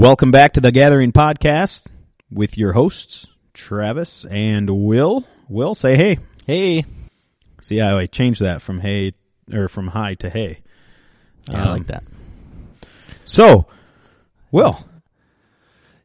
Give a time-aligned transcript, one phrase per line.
[0.00, 1.84] Welcome back to the Gathering Podcast
[2.30, 5.26] with your hosts, Travis and Will.
[5.46, 6.18] Will, say hey.
[6.46, 6.86] Hey.
[7.60, 9.12] See how I changed that from hey
[9.52, 10.60] or from hi to hey.
[11.50, 12.04] Yeah, I Um, like that.
[13.26, 13.66] So,
[14.50, 14.82] Will,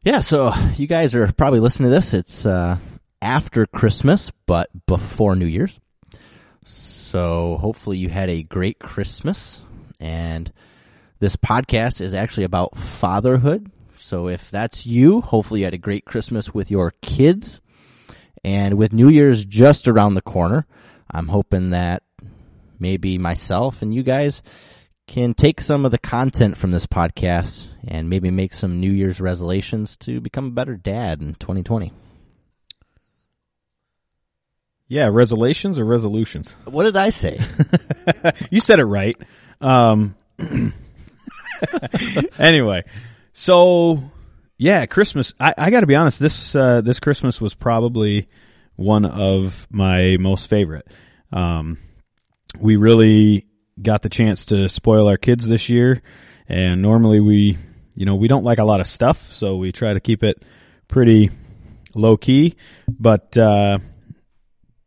[0.04, 2.12] Yeah, so you guys are probably listening to this.
[2.12, 2.76] It's uh,
[3.22, 5.80] after Christmas, but before New Year's.
[6.66, 9.62] So hopefully you had a great Christmas.
[9.98, 10.52] And
[11.18, 13.70] this podcast is actually about fatherhood.
[14.06, 17.60] So if that's you, hopefully you had a great Christmas with your kids.
[18.44, 20.64] And with New Year's just around the corner,
[21.10, 22.04] I'm hoping that
[22.78, 24.44] maybe myself and you guys
[25.08, 29.20] can take some of the content from this podcast and maybe make some New Year's
[29.20, 31.92] resolutions to become a better dad in 2020.
[34.86, 36.54] yeah, resolutions or resolutions?
[36.64, 37.40] What did I say?
[38.52, 39.16] you said it right.
[39.60, 40.14] Um,
[42.38, 42.84] anyway,
[43.38, 44.00] so
[44.56, 45.34] yeah, Christmas.
[45.38, 46.18] I, I got to be honest.
[46.18, 48.28] This uh, this Christmas was probably
[48.76, 50.88] one of my most favorite.
[51.30, 51.76] Um,
[52.58, 53.46] we really
[53.80, 56.00] got the chance to spoil our kids this year,
[56.48, 57.58] and normally we,
[57.94, 60.42] you know, we don't like a lot of stuff, so we try to keep it
[60.88, 61.30] pretty
[61.94, 62.56] low key.
[62.88, 63.80] But uh,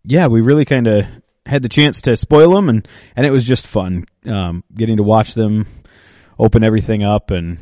[0.03, 1.05] yeah, we really kind of
[1.45, 5.03] had the chance to spoil them, and and it was just fun um, getting to
[5.03, 5.67] watch them
[6.39, 7.59] open everything up and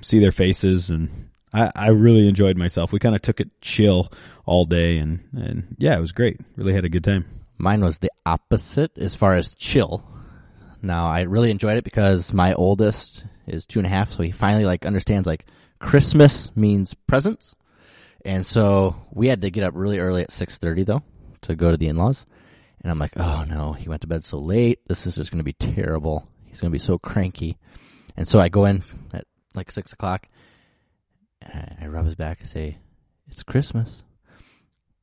[0.00, 2.92] see their faces, and I, I really enjoyed myself.
[2.92, 4.12] We kind of took it chill
[4.46, 6.40] all day, and and yeah, it was great.
[6.56, 7.24] Really had a good time.
[7.58, 10.08] Mine was the opposite as far as chill.
[10.80, 14.30] Now I really enjoyed it because my oldest is two and a half, so he
[14.30, 15.46] finally like understands like
[15.78, 17.54] Christmas means presents.
[18.24, 21.02] And so we had to get up really early at six thirty though
[21.42, 22.24] to go to the in laws.
[22.82, 24.80] And I'm like, oh no, he went to bed so late.
[24.88, 26.26] This is just going to be terrible.
[26.46, 27.58] He's going to be so cranky.
[28.16, 30.28] And so I go in at like six o'clock.
[31.40, 32.78] And I rub his back and say,
[33.28, 34.02] "It's Christmas,"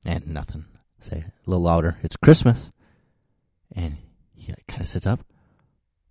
[0.06, 0.66] and nothing.
[1.02, 2.72] Say a little louder, "It's Christmas,"
[3.76, 3.98] and
[4.34, 5.22] he kind of sits up.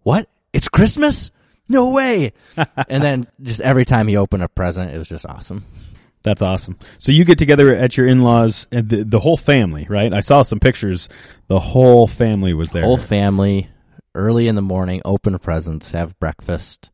[0.03, 0.29] What?
[0.53, 1.31] It's Christmas?
[1.69, 2.33] No way!
[2.89, 5.65] and then just every time he opened a present, it was just awesome.
[6.23, 6.79] That's awesome.
[6.99, 10.13] So you get together at your in-laws and the, the whole family, right?
[10.13, 11.09] I saw some pictures.
[11.47, 12.83] The whole family was there.
[12.83, 13.69] Whole family,
[14.15, 16.91] early in the morning, open presents, have breakfast,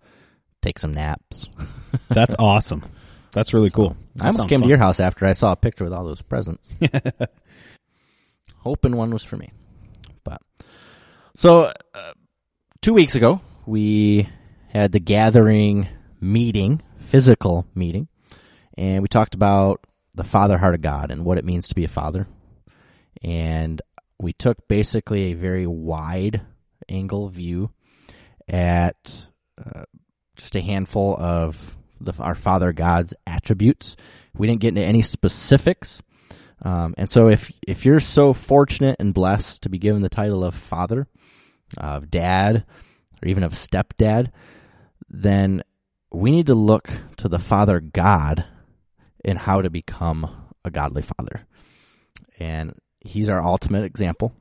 [0.64, 1.48] take some naps.
[2.08, 2.84] That's awesome.
[3.32, 3.96] That's really cool.
[4.16, 4.68] That I almost came fun.
[4.68, 6.66] to your house after I saw a picture with all those presents.
[8.58, 9.50] Hoping one was for me.
[10.24, 10.40] But
[11.36, 12.12] so uh,
[12.82, 14.28] 2 weeks ago, we
[14.68, 15.88] had the gathering
[16.20, 18.08] meeting, physical meeting,
[18.78, 21.84] and we talked about the father heart of God and what it means to be
[21.84, 22.26] a father.
[23.22, 23.82] And
[24.18, 26.40] we took basically a very wide
[26.88, 27.70] angle view
[28.48, 29.26] at
[29.58, 29.84] uh,
[30.36, 33.96] just a handful of the, our Father God's attributes.
[34.36, 36.02] We didn't get into any specifics.
[36.62, 40.44] Um, and so if, if you're so fortunate and blessed to be given the title
[40.44, 41.06] of father,
[41.76, 42.64] of dad,
[43.22, 44.30] or even of stepdad,
[45.08, 45.62] then
[46.12, 48.44] we need to look to the Father God
[49.24, 51.46] in how to become a godly father.
[52.38, 54.32] And he's our ultimate example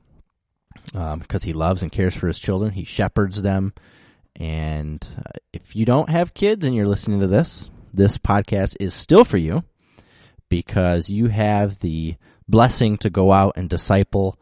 [0.94, 2.72] um, because he loves and cares for his children.
[2.72, 3.72] He shepherds them.
[4.36, 8.92] And uh, if you don't have kids and you're listening to this, this podcast is
[8.92, 9.62] still for you
[10.48, 12.16] because you have the
[12.48, 14.38] blessing to go out and disciple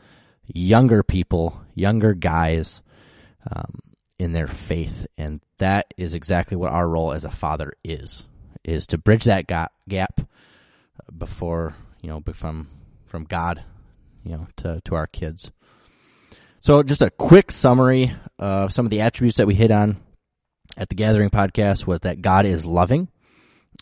[0.46, 2.82] younger people, younger guys
[3.50, 3.80] um,
[4.18, 5.06] in their faith.
[5.18, 8.24] And that is exactly what our role as a father is,
[8.64, 10.20] is to bridge that gap, gap
[11.16, 12.68] before, you know, from,
[13.06, 13.64] from God,
[14.24, 15.50] you know, to, to our kids.
[16.62, 19.96] So just a quick summary of some of the attributes that we hit on
[20.76, 23.08] at the Gathering podcast was that God is loving.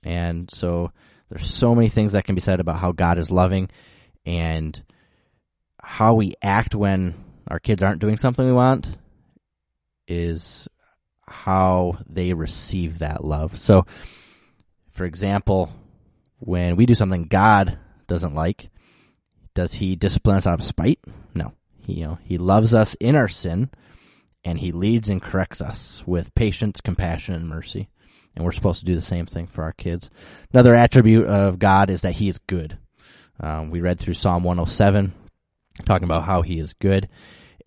[0.03, 0.91] And so
[1.29, 3.69] there's so many things that can be said about how God is loving
[4.25, 4.83] and
[5.79, 8.97] how we act when our kids aren't doing something we want
[10.09, 10.67] is
[11.27, 13.59] how they receive that love.
[13.59, 13.85] So,
[14.93, 15.71] for example,
[16.39, 18.71] when we do something God doesn't like,
[19.53, 20.99] does he discipline us out of spite?
[21.35, 21.53] No.
[21.95, 23.71] You know, he loves us in our sin
[24.45, 27.89] and he leads and corrects us with patience, compassion, and mercy.
[28.35, 30.09] And we're supposed to do the same thing for our kids.
[30.53, 32.79] Another attribute of God is that he is good.
[33.41, 35.13] Um, we read through Psalm 107
[35.85, 37.09] talking about how he is good.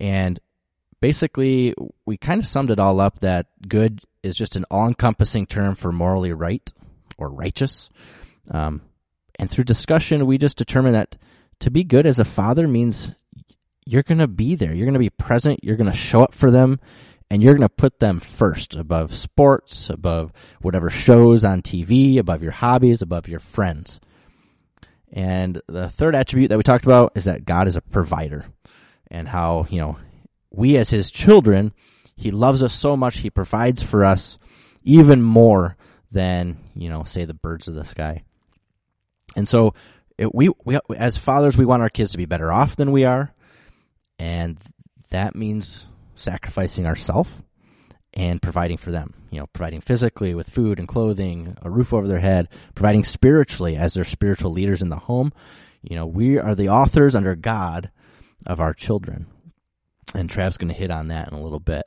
[0.00, 0.40] And
[1.00, 1.74] basically,
[2.06, 5.74] we kind of summed it all up that good is just an all encompassing term
[5.74, 6.72] for morally right
[7.18, 7.90] or righteous.
[8.50, 8.82] Um,
[9.38, 11.16] and through discussion, we just determined that
[11.60, 13.12] to be good as a father means
[13.86, 14.72] you're going to be there.
[14.72, 15.62] You're going to be present.
[15.62, 16.80] You're going to show up for them
[17.30, 22.42] and you're going to put them first above sports, above whatever shows on TV, above
[22.42, 24.00] your hobbies, above your friends.
[25.12, 28.46] And the third attribute that we talked about is that God is a provider
[29.10, 29.96] and how, you know,
[30.50, 31.72] we as his children,
[32.16, 34.38] he loves us so much, he provides for us
[34.82, 35.76] even more
[36.12, 38.22] than, you know, say the birds of the sky.
[39.34, 39.74] And so
[40.16, 43.04] it, we, we, as fathers, we want our kids to be better off than we
[43.04, 43.33] are.
[44.24, 44.58] And
[45.10, 45.84] that means
[46.14, 47.30] sacrificing ourselves
[48.14, 49.12] and providing for them.
[49.30, 53.76] You know, providing physically with food and clothing, a roof over their head, providing spiritually
[53.76, 55.34] as their spiritual leaders in the home.
[55.82, 57.90] You know, we are the authors under God
[58.46, 59.26] of our children.
[60.14, 61.86] And Trav's going to hit on that in a little bit.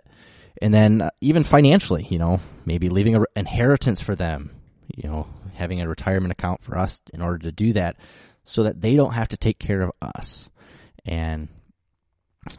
[0.61, 4.51] And then uh, even financially, you know, maybe leaving an inheritance for them,
[4.95, 5.25] you know,
[5.55, 7.95] having a retirement account for us in order to do that
[8.45, 10.51] so that they don't have to take care of us.
[11.03, 11.47] And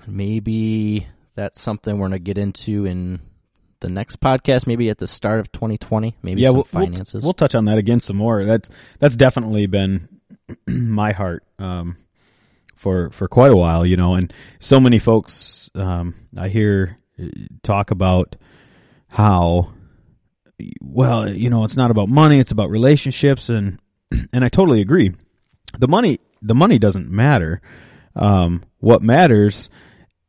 [0.06, 3.20] maybe that's something we're going to get into in
[3.80, 7.14] the next podcast, maybe at the start of 2020, maybe yeah, some we'll, finances.
[7.14, 8.44] We'll, we'll touch on that again some more.
[8.44, 8.68] That's
[8.98, 10.08] that's definitely been
[10.66, 11.96] my heart um,
[12.74, 14.14] for for quite a while, you know.
[14.14, 17.26] And so many folks um, I hear uh,
[17.62, 18.36] talk about
[19.08, 19.72] how
[20.80, 23.78] well, you know, it's not about money; it's about relationships, and
[24.32, 25.14] and I totally agree.
[25.78, 27.60] The money, the money doesn't matter.
[28.18, 29.70] Um, what matters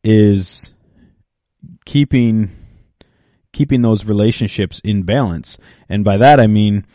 [0.04, 0.74] is
[1.86, 2.52] keeping
[3.52, 5.58] keeping those relationships in balance.
[5.90, 6.86] And by that I mean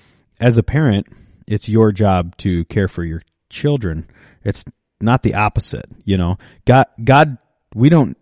[0.40, 1.06] as a parent,
[1.46, 4.08] it's your job to care for your children.
[4.44, 4.64] It's
[5.00, 6.38] not the opposite, you know.
[6.64, 7.38] God God
[7.74, 8.16] we don't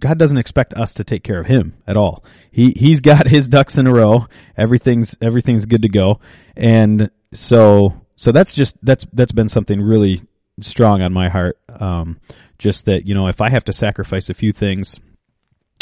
[0.00, 2.24] God doesn't expect us to take care of him at all.
[2.50, 4.26] He he's got his ducks in a row.
[4.56, 6.20] Everything's everything's good to go.
[6.56, 10.22] And so so that's just that's that's been something really
[10.60, 11.58] strong on my heart.
[11.68, 12.20] Um,
[12.58, 15.00] just that you know if I have to sacrifice a few things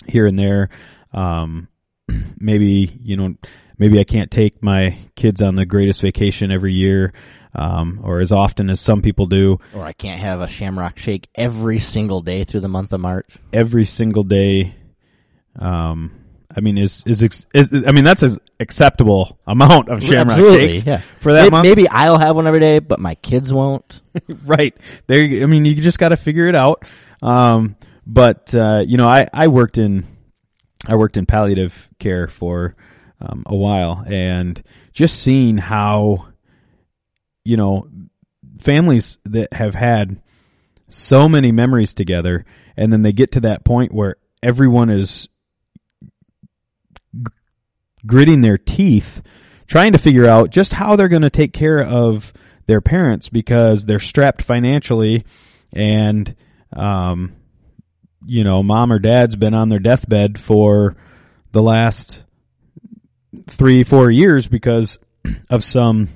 [0.06, 0.70] here and there,
[1.12, 1.68] um,
[2.38, 3.34] maybe you know
[3.78, 7.12] maybe I can't take my kids on the greatest vacation every year.
[7.52, 11.28] Um, or as often as some people do, or I can't have a Shamrock Shake
[11.34, 13.38] every single day through the month of March.
[13.52, 14.76] Every single day,
[15.58, 16.12] um,
[16.56, 20.86] I mean, is, is, is, I mean, that's an acceptable amount of Shamrock Absolutely, Shakes
[20.86, 21.02] yeah.
[21.18, 21.64] for that maybe, month.
[21.64, 24.02] Maybe I'll have one every day, but my kids won't.
[24.44, 24.76] right
[25.06, 25.22] there.
[25.22, 26.84] I mean, you just got to figure it out.
[27.22, 27.76] Um,
[28.06, 30.06] but uh, you know, I I worked in
[30.86, 32.76] I worked in palliative care for
[33.20, 34.62] um, a while, and
[34.92, 36.28] just seeing how
[37.44, 37.88] you know
[38.58, 40.20] families that have had
[40.88, 42.44] so many memories together,
[42.76, 45.28] and then they get to that point where everyone is
[48.06, 49.22] gritting their teeth
[49.66, 52.32] trying to figure out just how they're going to take care of
[52.66, 55.24] their parents because they're strapped financially
[55.72, 56.34] and
[56.74, 57.32] um
[58.26, 60.96] you know mom or dad's been on their deathbed for
[61.52, 62.22] the last
[63.48, 64.98] 3 4 years because
[65.50, 66.08] of some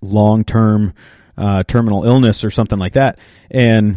[0.00, 0.94] long-term
[1.36, 3.18] uh terminal illness or something like that.
[3.50, 3.96] And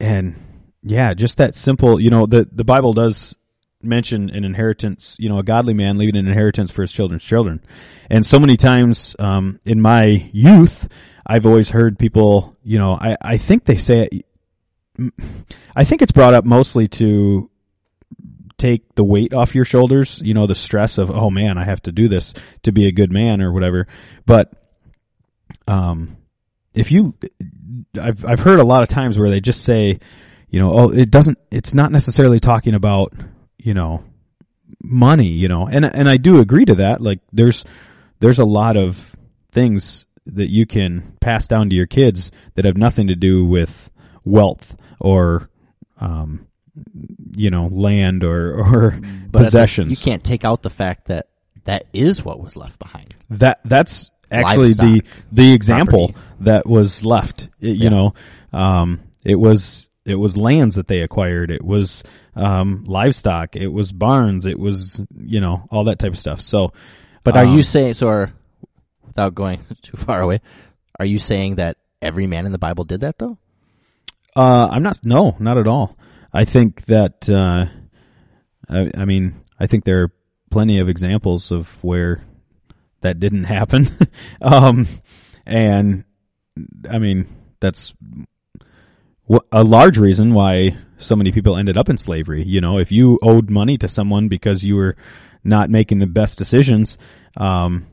[0.00, 0.36] and
[0.82, 3.34] yeah just that simple you know the the bible does
[3.80, 7.62] mention an inheritance you know a godly man leaving an inheritance for his children's children
[8.10, 10.88] and so many times um in my youth
[11.28, 15.12] I've always heard people, you know, I, I think they say it,
[15.76, 17.50] I think it's brought up mostly to
[18.56, 21.82] take the weight off your shoulders, you know, the stress of, oh man, I have
[21.82, 22.32] to do this
[22.62, 23.86] to be a good man or whatever.
[24.24, 24.50] But,
[25.68, 26.16] um,
[26.72, 27.12] if you,
[28.00, 30.00] I've, I've heard a lot of times where they just say,
[30.48, 33.12] you know, oh, it doesn't, it's not necessarily talking about,
[33.58, 34.02] you know,
[34.82, 37.00] money, you know, and, and I do agree to that.
[37.00, 37.64] Like there's,
[38.20, 39.14] there's a lot of
[39.50, 43.90] things that you can pass down to your kids that have nothing to do with
[44.24, 45.48] wealth or
[46.00, 46.46] um,
[47.34, 49.00] you know land or or
[49.30, 49.90] But possessions.
[49.90, 51.28] You can't take out the fact that
[51.64, 53.14] that is what was left behind.
[53.30, 56.26] that that's actually the the example Property.
[56.40, 57.48] that was left.
[57.60, 57.88] It- you Yeah.
[57.88, 58.14] know,
[58.52, 61.50] um, it was it was lands that they acquired.
[61.50, 62.02] It was
[62.34, 63.56] um, livestock.
[63.56, 64.46] It was barns.
[64.46, 66.40] It was you know all that type of stuff.
[66.40, 66.72] So,
[67.24, 68.08] But are um, you saying so?
[68.08, 68.32] Are,
[69.06, 70.40] without going too far away,
[70.98, 73.38] are you saying that every man in the Bible did that though?
[74.34, 75.00] Uh, I'm not.
[75.04, 75.96] No, not at all.
[76.32, 77.28] I think that.
[77.28, 77.66] Uh,
[78.68, 80.12] I, I mean, I think there are
[80.50, 82.22] plenty of examples of where
[83.00, 83.90] that didn't happen.
[84.42, 84.86] um,
[85.46, 86.04] and
[86.88, 87.26] I mean,
[87.60, 87.92] that's
[89.52, 92.44] a large reason why so many people ended up in slavery.
[92.44, 94.96] You know, if you owed money to someone because you were
[95.44, 96.98] not making the best decisions,
[97.36, 97.86] um,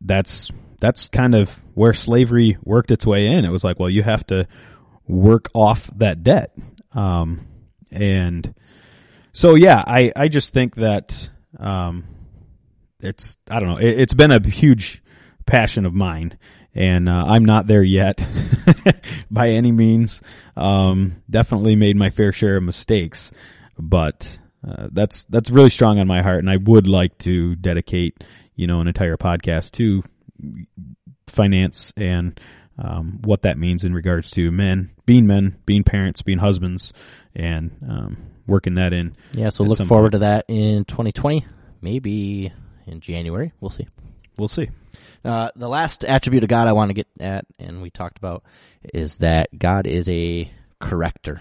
[0.00, 3.44] that's that's kind of where slavery worked its way in.
[3.44, 4.46] It was like, well, you have to
[5.06, 6.52] work off that debt.
[6.92, 7.46] Um,
[7.90, 8.54] and
[9.32, 11.28] so, yeah, I, I just think that
[11.58, 12.04] um,
[13.00, 13.80] it's I don't know.
[13.80, 15.02] It, it's been a huge
[15.46, 16.38] passion of mine,
[16.78, 18.24] and uh, I'm not there yet
[19.30, 20.22] by any means.
[20.56, 23.32] Um, definitely made my fair share of mistakes,
[23.76, 28.22] but uh, that's that's really strong on my heart, and I would like to dedicate
[28.54, 30.04] you know an entire podcast to
[31.26, 32.40] finance and
[32.78, 36.92] um, what that means in regards to men being men, being parents, being husbands,
[37.34, 39.16] and um, working that in.
[39.32, 40.12] Yeah, so look forward point.
[40.12, 41.44] to that in 2020,
[41.80, 42.52] maybe
[42.86, 43.52] in January.
[43.60, 43.88] We'll see.
[44.38, 44.70] We'll see.
[45.24, 48.44] Uh, the last attribute of God I want to get at, and we talked about,
[48.94, 51.40] is that God is a corrector.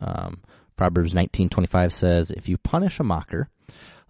[0.00, 0.42] Um,
[0.76, 3.48] Proverbs 19:25 says, "If you punish a mocker,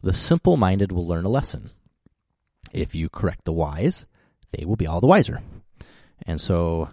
[0.02, 1.70] the simple-minded will learn a lesson.
[2.72, 4.06] If you correct the wise,
[4.52, 5.42] they will be all the wiser."
[6.26, 6.88] And so,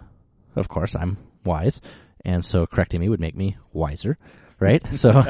[0.54, 1.80] of course, I'm wise,
[2.24, 4.18] and so correcting me would make me wiser,
[4.60, 4.82] right?
[4.92, 5.24] So,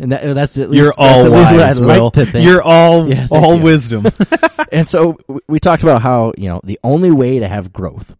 [0.00, 2.46] and that, that's at least You're all that's at least what I'd like to think.
[2.48, 3.62] You're all Yeah, thank all you.
[3.62, 4.06] wisdom.
[4.72, 8.14] and so w- we talked about how you know the only way to have growth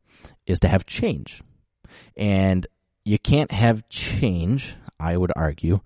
[0.47, 1.43] is to have change,
[2.17, 2.67] and
[3.05, 4.75] you can't have change.
[4.99, 5.81] I would argue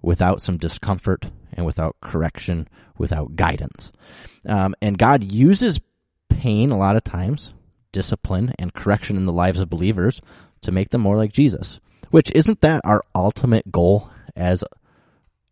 [0.00, 3.92] without some discomfort and without correction, without guidance.
[4.46, 5.80] Um, and God uses
[6.30, 7.52] pain a lot of times,
[7.92, 10.20] discipline and correction in the lives of believers
[10.62, 11.80] to make them more like Jesus.
[12.10, 14.62] Which isn't that our ultimate goal as,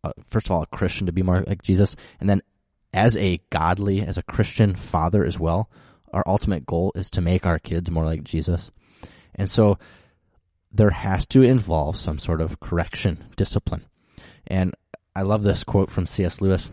[0.04, 2.42] uh, first of all, a Christian to be more like Jesus, and then
[2.92, 5.68] as a godly, as a Christian father as well,
[6.12, 8.70] our ultimate goal is to make our kids more like Jesus.
[9.34, 9.78] And so
[10.70, 13.84] there has to involve some sort of correction, discipline.
[14.46, 14.75] And
[15.16, 16.40] I love this quote from C.S.
[16.40, 16.70] Lewis.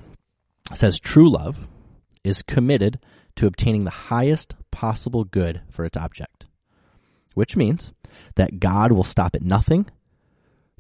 [0.72, 1.68] It says, True love
[2.24, 3.00] is committed
[3.38, 6.46] to obtaining the highest possible good for its object,
[7.34, 7.94] which means
[8.36, 9.88] that God will stop at nothing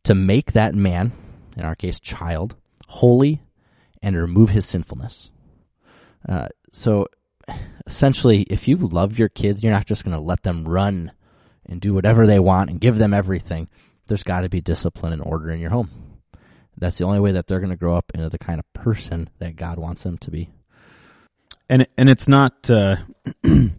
[0.03, 1.12] to make that man,
[1.58, 2.55] in our case, child,
[2.88, 3.41] holy
[4.01, 5.29] and remove his sinfulness.
[6.27, 7.08] Uh, so
[7.86, 11.12] essentially, if you love your kids, you're not just going to let them run
[11.65, 13.67] and do whatever they want and give them everything.
[14.08, 15.89] There's got to be discipline and order in your home.
[16.77, 19.29] That's the only way that they're going to grow up into the kind of person
[19.39, 20.50] that God wants them to be.
[21.70, 22.98] and and it's not uh,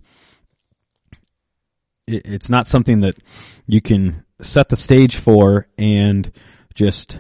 [2.07, 3.17] it's not something that
[3.67, 6.31] you can set the stage for and
[6.75, 7.19] just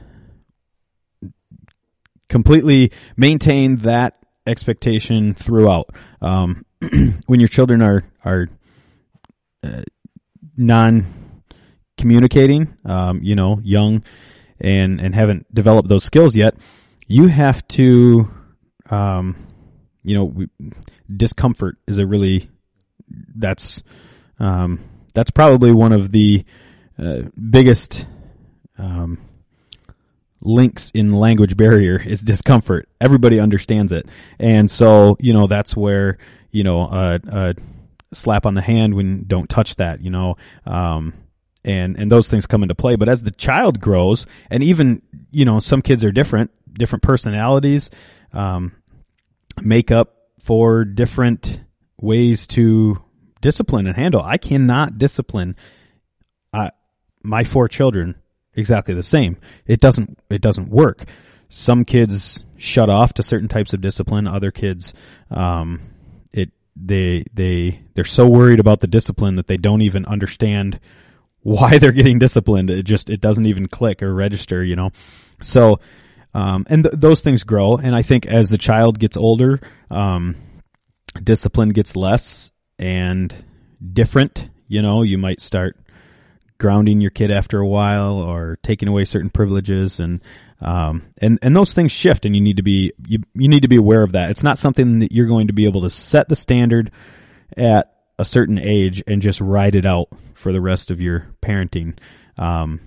[2.32, 5.94] completely maintain that expectation throughout.
[6.22, 6.64] Um,
[7.26, 8.48] when your children are are
[9.62, 9.82] uh,
[10.56, 11.04] non
[11.98, 14.02] communicating, um, you know, young
[14.58, 16.56] and and haven't developed those skills yet,
[17.06, 18.28] you have to
[18.90, 19.36] um,
[20.02, 20.48] you know, we,
[21.14, 22.48] discomfort is a really
[23.36, 23.82] that's
[24.40, 24.80] um,
[25.12, 26.44] that's probably one of the
[26.98, 28.06] uh, biggest
[28.78, 29.18] um,
[30.42, 32.88] links in language barrier is discomfort.
[33.00, 34.06] Everybody understands it,
[34.38, 36.18] and so you know that's where
[36.50, 37.54] you know a,
[38.12, 40.02] slap on the hand when don't touch that.
[40.02, 40.36] You know.
[40.66, 41.14] Um,
[41.64, 42.96] and and those things come into play.
[42.96, 47.88] But as the child grows, and even you know some kids are different, different personalities,
[48.32, 48.72] um,
[49.60, 51.60] make up for different
[52.00, 53.00] ways to
[53.40, 54.20] discipline and handle.
[54.22, 55.56] I cannot discipline
[56.52, 56.70] uh,
[57.22, 58.16] my four children
[58.54, 59.36] exactly the same.
[59.66, 61.04] It doesn't it doesn't work.
[61.48, 64.26] Some kids shut off to certain types of discipline.
[64.26, 64.94] Other kids,
[65.30, 65.80] um,
[66.32, 70.80] it they they they're so worried about the discipline that they don't even understand
[71.42, 72.70] why they're getting disciplined.
[72.70, 74.64] It just it doesn't even click or register.
[74.64, 74.90] You know,
[75.40, 75.80] so
[76.34, 77.76] um, and th- those things grow.
[77.76, 80.36] And I think as the child gets older, um,
[81.22, 83.34] discipline gets less and
[83.92, 84.48] different.
[84.68, 85.76] You know, you might start
[86.62, 90.22] grounding your kid after a while or taking away certain privileges and
[90.60, 93.68] um, and and those things shift and you need to be you you need to
[93.68, 94.30] be aware of that.
[94.30, 96.92] It's not something that you're going to be able to set the standard
[97.56, 101.98] at a certain age and just ride it out for the rest of your parenting.
[102.38, 102.78] Um,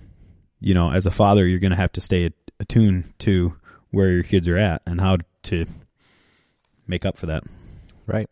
[0.58, 3.54] you know, as a father, you're going to have to stay attuned to
[3.90, 5.66] where your kids are at and how to
[6.86, 7.42] make up for that.
[8.06, 8.30] Right.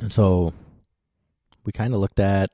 [0.00, 0.54] And so
[1.64, 2.50] we kind of looked at,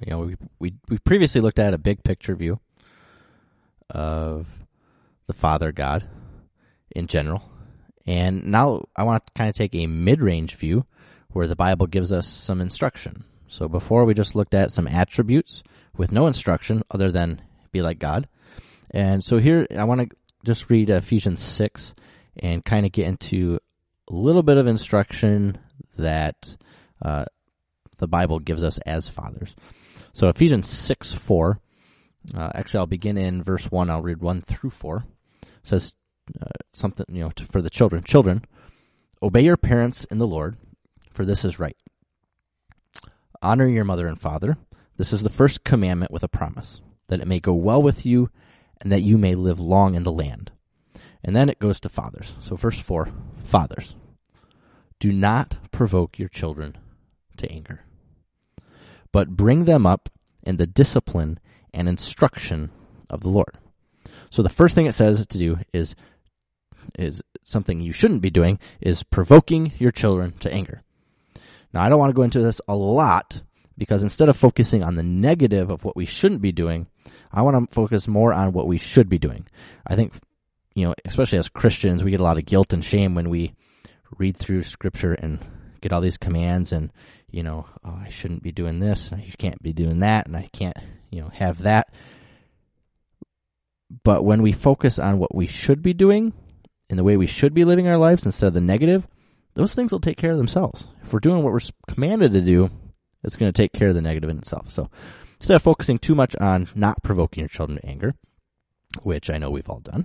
[0.00, 2.60] you know, we, we, we previously looked at a big picture view
[3.90, 4.46] of
[5.26, 6.08] the Father God
[6.94, 7.42] in general.
[8.06, 10.84] And now I want to kind of take a mid range view
[11.30, 13.24] where the Bible gives us some instruction.
[13.48, 15.62] So before we just looked at some attributes
[15.96, 17.40] with no instruction other than
[17.72, 18.28] be like God.
[18.90, 21.94] And so here I want to just read Ephesians 6
[22.36, 23.58] and kind of get into
[24.10, 25.58] a little bit of instruction
[25.96, 26.56] that
[27.02, 27.24] uh,
[27.98, 29.54] the Bible gives us as fathers.
[30.14, 31.60] So Ephesians 6 4,
[32.34, 33.90] uh, actually, I'll begin in verse 1.
[33.90, 35.04] I'll read 1 through 4.
[35.42, 35.92] It says,
[36.40, 38.04] uh, something you know to, for the children.
[38.04, 38.44] Children,
[39.20, 40.56] obey your parents in the Lord,
[41.10, 41.76] for this is right.
[43.42, 44.56] Honor your mother and father.
[44.96, 48.30] This is the first commandment with a promise that it may go well with you,
[48.80, 50.52] and that you may live long in the land.
[51.22, 52.34] And then it goes to fathers.
[52.40, 53.08] So verse four,
[53.44, 53.96] fathers,
[55.00, 56.78] do not provoke your children
[57.36, 57.80] to anger,
[59.14, 60.08] but bring them up
[60.42, 61.38] in the discipline
[61.72, 62.68] and instruction
[63.08, 63.56] of the Lord.
[64.30, 65.94] So the first thing it says to do is
[66.98, 70.82] is something you shouldn't be doing is provoking your children to anger.
[71.72, 73.40] Now I don't want to go into this a lot
[73.78, 76.88] because instead of focusing on the negative of what we shouldn't be doing,
[77.32, 79.46] I want to focus more on what we should be doing.
[79.86, 80.12] I think
[80.74, 83.54] you know, especially as Christians, we get a lot of guilt and shame when we
[84.18, 85.38] read through scripture and
[85.80, 86.90] get all these commands and
[87.34, 90.48] you know, oh, I shouldn't be doing this, you can't be doing that, and I
[90.52, 90.76] can't,
[91.10, 91.92] you know, have that.
[94.04, 96.32] But when we focus on what we should be doing
[96.88, 99.06] and the way we should be living our lives instead of the negative,
[99.54, 100.86] those things will take care of themselves.
[101.02, 102.70] If we're doing what we're commanded to do,
[103.24, 104.70] it's going to take care of the negative in itself.
[104.70, 104.88] So
[105.40, 108.14] instead of focusing too much on not provoking your children to anger,
[109.02, 110.04] which I know we've all done,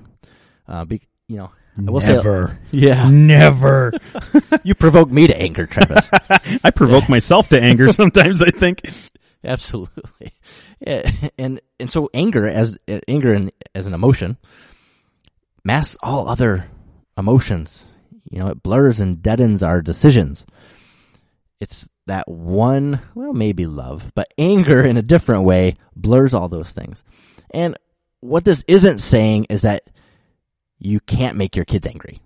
[0.68, 2.60] uh, be, you know, I will Never.
[2.72, 3.94] say, yeah, Never.
[4.64, 6.08] you provoke me to anger, Travis.
[6.64, 8.82] I provoke myself to anger sometimes, I think.
[9.44, 10.34] Absolutely.
[10.86, 14.38] Yeah, and and so anger as eh, anger in, as an emotion
[15.64, 16.66] masks all other
[17.18, 17.84] emotions.
[18.30, 20.46] You know, it blurs and deadens our decisions.
[21.60, 26.72] It's that one, well, maybe love, but anger in a different way blurs all those
[26.72, 27.04] things.
[27.52, 27.78] And
[28.22, 29.84] what this isn't saying is that
[30.80, 32.22] you can't make your kids angry.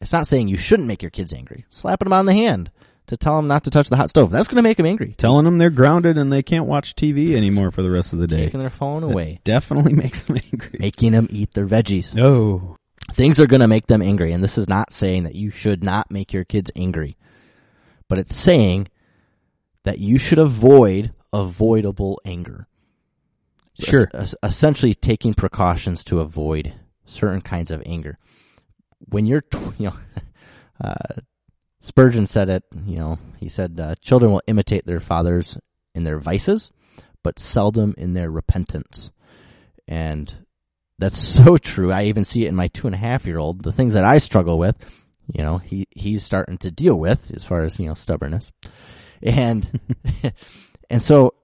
[0.00, 1.64] It's not saying you shouldn't make your kids angry.
[1.70, 2.70] Slapping them on the hand
[3.06, 4.30] to tell them not to touch the hot stove.
[4.30, 5.14] That's going to make them angry.
[5.16, 8.26] Telling them they're grounded and they can't watch TV anymore for the rest of the
[8.26, 8.44] day.
[8.44, 9.40] Taking their phone away.
[9.44, 10.78] Definitely makes them angry.
[10.78, 12.14] Making them eat their veggies.
[12.14, 12.76] No.
[13.14, 14.32] Things are going to make them angry.
[14.32, 17.16] And this is not saying that you should not make your kids angry.
[18.08, 18.88] But it's saying
[19.84, 22.66] that you should avoid avoidable anger.
[23.78, 24.08] Sure.
[24.14, 26.74] Es- essentially taking precautions to avoid
[27.12, 28.18] certain kinds of anger.
[28.98, 29.44] When you're,
[29.78, 29.96] you know,
[30.82, 31.20] uh,
[31.80, 35.58] Spurgeon said it, you know, he said, uh, children will imitate their fathers
[35.94, 36.70] in their vices,
[37.22, 39.10] but seldom in their repentance.
[39.88, 40.32] And
[40.98, 41.92] that's so true.
[41.92, 43.62] I even see it in my two and a half year old.
[43.62, 44.76] The things that I struggle with,
[45.32, 48.52] you know, he, he's starting to deal with as far as, you know, stubbornness.
[49.22, 49.80] And,
[50.90, 51.34] and so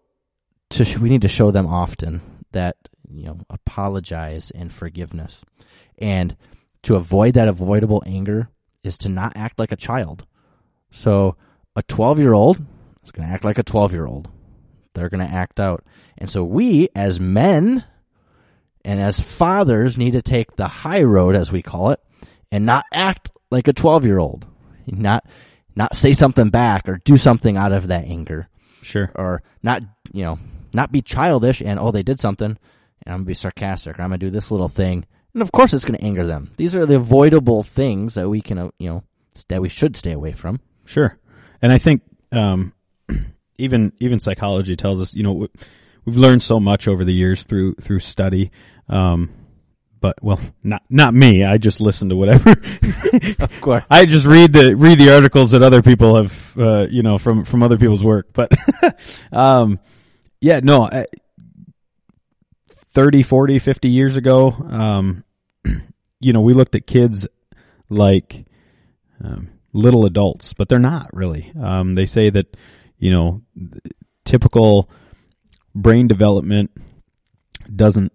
[0.71, 2.21] to, we need to show them often
[2.53, 2.77] that,
[3.11, 5.41] you know, apologize and forgiveness.
[5.99, 6.37] And
[6.83, 8.49] to avoid that avoidable anger
[8.85, 10.27] is to not act like a child.
[10.91, 11.37] So
[11.77, 12.59] a 12 year old
[13.05, 14.29] is going to act like a 12 year old.
[14.95, 15.85] They're going to act out.
[16.17, 17.85] And so we as men
[18.85, 22.01] and as fathers need to take the high road, as we call it,
[22.51, 24.47] and not act like a 12 year old.
[24.87, 25.25] Not,
[25.77, 28.49] not say something back or do something out of that anger
[28.81, 29.11] Sure.
[29.15, 30.39] or not, you know,
[30.73, 32.57] not be childish and, oh, they did something
[33.09, 35.05] I'm going to be sarcastic or I'm going to do this little thing.
[35.35, 36.51] And of course it's going to anger them.
[36.57, 39.05] These are the avoidable things that we can, uh, you know,
[39.49, 40.61] that we should stay away from.
[40.85, 41.17] Sure.
[41.63, 42.73] And I think um,
[43.59, 45.49] even even psychology tells us, you know, we-
[46.05, 48.51] we've learned so much over the years through through study.
[48.89, 49.31] Um,
[50.01, 51.45] but well, not not me.
[51.45, 52.55] I just listen to whatever.
[53.41, 53.85] Of course.
[53.91, 57.45] I just read the read the articles that other people have, uh, you know, from
[57.45, 58.29] from other people's work.
[58.33, 58.53] But
[59.33, 59.79] um,
[60.41, 60.83] yeah, no.
[60.85, 61.07] I,
[62.93, 65.25] 30, 40, 50 years ago, um,
[66.21, 67.27] you know, we looked at kids
[67.89, 68.47] like
[69.23, 71.53] um, little adults, but they're not really.
[71.61, 72.57] Um, they say that,
[72.99, 73.43] you know,
[74.25, 74.91] typical
[75.75, 76.71] brain development
[77.75, 78.13] doesn't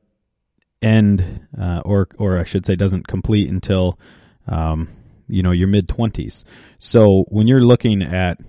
[0.82, 4.00] end, uh, or or I should say, doesn't complete until,
[4.48, 4.90] um,
[5.28, 6.44] you know, your mid twenties.
[6.80, 8.40] So when you're looking at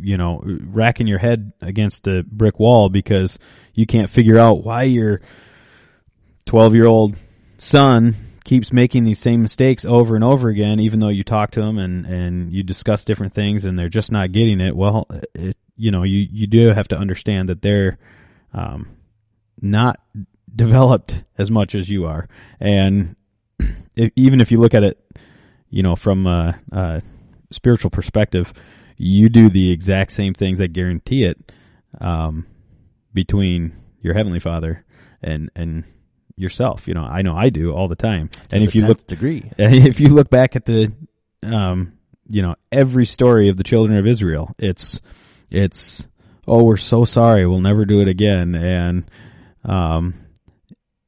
[0.00, 3.38] you know, racking your head against a brick wall because
[3.74, 5.20] you can't figure out why your
[6.46, 7.16] 12 year old
[7.58, 11.60] son keeps making these same mistakes over and over again, even though you talk to
[11.60, 14.74] them and, and you discuss different things and they're just not getting it.
[14.74, 17.98] Well, it, you know, you, you do have to understand that they're,
[18.54, 18.88] um,
[19.60, 20.00] not
[20.54, 22.28] developed as much as you are.
[22.60, 23.16] And
[23.96, 24.98] if, even if you look at it,
[25.70, 27.02] you know, from a, a
[27.50, 28.52] spiritual perspective,
[28.98, 31.52] you do the exact same things that guarantee it
[32.00, 32.46] um,
[33.14, 34.84] between your heavenly Father
[35.22, 35.84] and and
[36.36, 36.86] yourself.
[36.86, 38.30] You know, I know I do all the time.
[38.52, 40.92] and if you look, degree, if you look back at the,
[41.42, 41.94] um,
[42.28, 45.00] you know, every story of the children of Israel, it's
[45.50, 46.06] it's
[46.46, 49.10] oh, we're so sorry, we'll never do it again, and
[49.64, 50.14] um,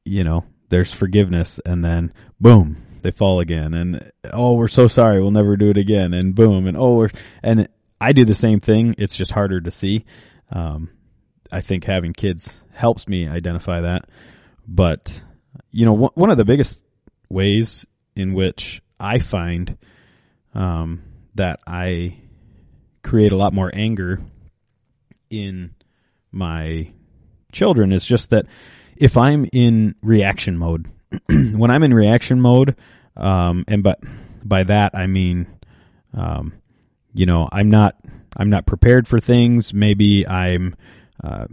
[0.05, 5.21] you know, there's forgiveness, and then boom, they fall again, and oh, we're so sorry,
[5.21, 7.09] we'll never do it again, and boom, and oh, we're
[7.43, 7.67] and
[8.01, 8.95] I do the same thing.
[8.97, 10.05] It's just harder to see.
[10.51, 10.89] Um,
[11.51, 14.09] I think having kids helps me identify that,
[14.67, 15.21] but
[15.69, 16.83] you know, one of the biggest
[17.29, 17.85] ways
[18.15, 19.77] in which I find
[20.55, 21.03] um,
[21.35, 22.17] that I
[23.03, 24.19] create a lot more anger
[25.29, 25.75] in
[26.31, 26.91] my
[27.51, 28.45] children is just that
[28.95, 30.89] if I'm in reaction mode,
[31.29, 32.75] when I'm in reaction mode,
[33.15, 33.99] um, and but
[34.43, 35.47] by that I mean,
[36.13, 36.53] um,
[37.13, 37.95] you know, I'm not
[38.35, 39.73] I'm not prepared for things.
[39.73, 40.75] Maybe I'm
[41.23, 41.45] uh,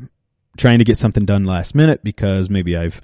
[0.57, 3.01] trying to get something done last minute because maybe I've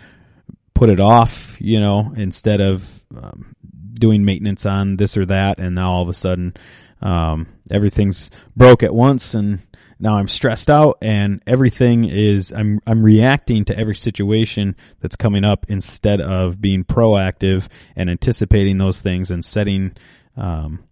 [0.75, 3.55] put it off, you know, instead of um,
[3.93, 6.55] doing maintenance on this or that, and now all of a sudden
[7.03, 9.61] um, everything's broke at once, and
[9.99, 15.45] now I'm stressed out, and everything is I'm I'm reacting to every situation that's coming
[15.45, 19.97] up instead of being proactive and anticipating those things and setting
[20.37, 20.85] um,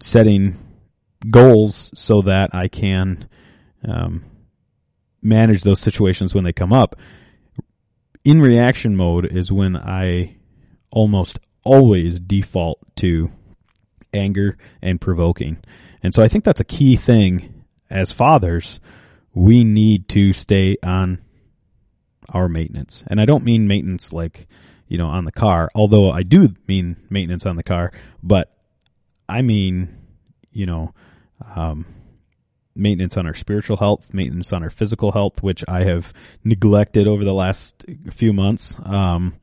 [0.00, 0.58] setting
[1.28, 3.28] goals so that I can
[3.86, 4.24] um,
[5.22, 6.96] manage those situations when they come up.
[8.24, 10.36] In reaction mode is when I
[10.90, 13.30] almost always default to
[14.12, 15.58] anger and provoking.
[16.02, 18.80] And so I think that's a key thing as fathers.
[19.34, 21.18] We need to stay on
[22.28, 23.04] our maintenance.
[23.06, 24.48] And I don't mean maintenance like,
[24.88, 28.52] you know, on the car, although I do mean maintenance on the car, but
[29.30, 29.96] I mean,
[30.50, 30.92] you know,
[31.54, 31.86] um,
[32.74, 36.12] maintenance on our spiritual health, maintenance on our physical health, which I have
[36.44, 38.76] neglected over the last few months.
[38.84, 39.36] Um,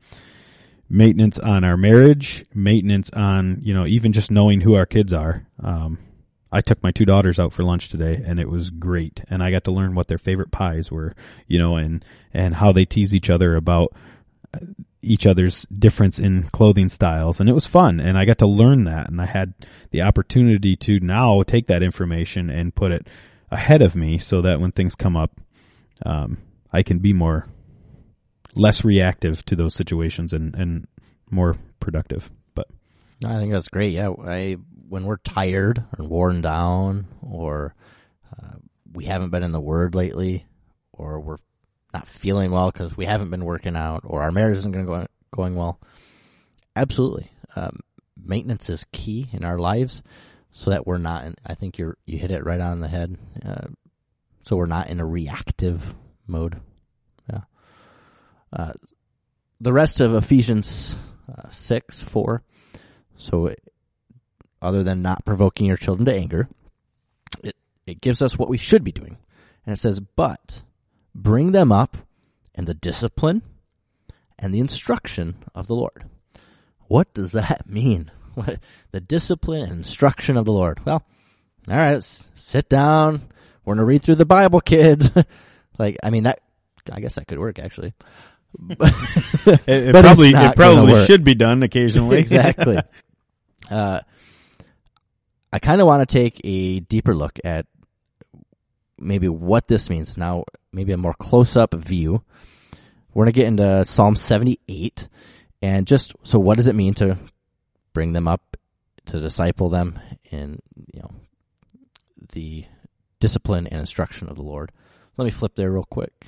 [0.90, 5.46] maintenance on our marriage, maintenance on, you know, even just knowing who our kids are.
[5.62, 5.98] Um,
[6.50, 9.22] I took my two daughters out for lunch today and it was great.
[9.28, 11.14] And I got to learn what their favorite pies were,
[11.46, 13.94] you know, and, and how they tease each other about
[15.02, 17.40] each other's difference in clothing styles.
[17.40, 18.00] And it was fun.
[18.00, 19.08] And I got to learn that.
[19.08, 19.54] And I had
[19.90, 23.06] the opportunity to now take that information and put it
[23.50, 25.40] ahead of me so that when things come up,
[26.04, 26.38] um,
[26.72, 27.46] I can be more
[28.54, 30.86] less reactive to those situations and, and
[31.30, 32.30] more productive.
[32.54, 32.68] But
[33.24, 33.92] I think that's great.
[33.92, 34.56] Yeah, I
[34.88, 37.74] when we're tired or worn down, or
[38.32, 38.56] uh,
[38.92, 40.46] we haven't been in the Word lately,
[40.92, 41.36] or we're
[41.92, 45.06] not feeling well because we haven't been working out, or our marriage isn't going go
[45.34, 45.80] going well.
[46.76, 47.80] Absolutely, um,
[48.16, 50.02] maintenance is key in our lives,
[50.52, 51.24] so that we're not.
[51.24, 53.16] In, I think you're you hit it right on the head.
[53.44, 53.68] Uh,
[54.44, 55.82] so we're not in a reactive
[56.26, 56.60] mode.
[58.52, 58.72] Uh,
[59.60, 60.96] the rest of Ephesians
[61.30, 62.42] uh, 6, 4.
[63.16, 63.54] So,
[64.62, 66.48] other than not provoking your children to anger,
[67.42, 69.16] it, it gives us what we should be doing.
[69.66, 70.62] And it says, but
[71.22, 71.96] bring them up
[72.54, 73.42] in the discipline
[74.38, 76.04] and the instruction of the Lord.
[76.86, 78.10] What does that mean?
[78.34, 78.60] What,
[78.92, 80.84] the discipline and instruction of the Lord.
[80.84, 81.04] Well,
[81.68, 83.22] all right, sit down.
[83.64, 85.10] We're going to read through the Bible, kids.
[85.78, 86.40] like, I mean, that,
[86.90, 87.92] I guess that could work actually
[88.70, 92.18] it, it probably it probably should be done occasionally.
[92.18, 92.78] exactly.
[93.70, 94.00] Uh,
[95.52, 97.66] I kind of want to take a deeper look at
[98.98, 100.44] maybe what this means now.
[100.72, 102.22] Maybe a more close up view.
[103.14, 105.08] We're gonna get into Psalm seventy eight,
[105.62, 107.18] and just so what does it mean to
[107.92, 108.56] bring them up,
[109.06, 109.98] to disciple them
[110.30, 110.60] in
[110.92, 111.10] you know
[112.32, 112.64] the
[113.20, 114.72] discipline and instruction of the Lord.
[115.16, 116.26] Let me flip there real quick.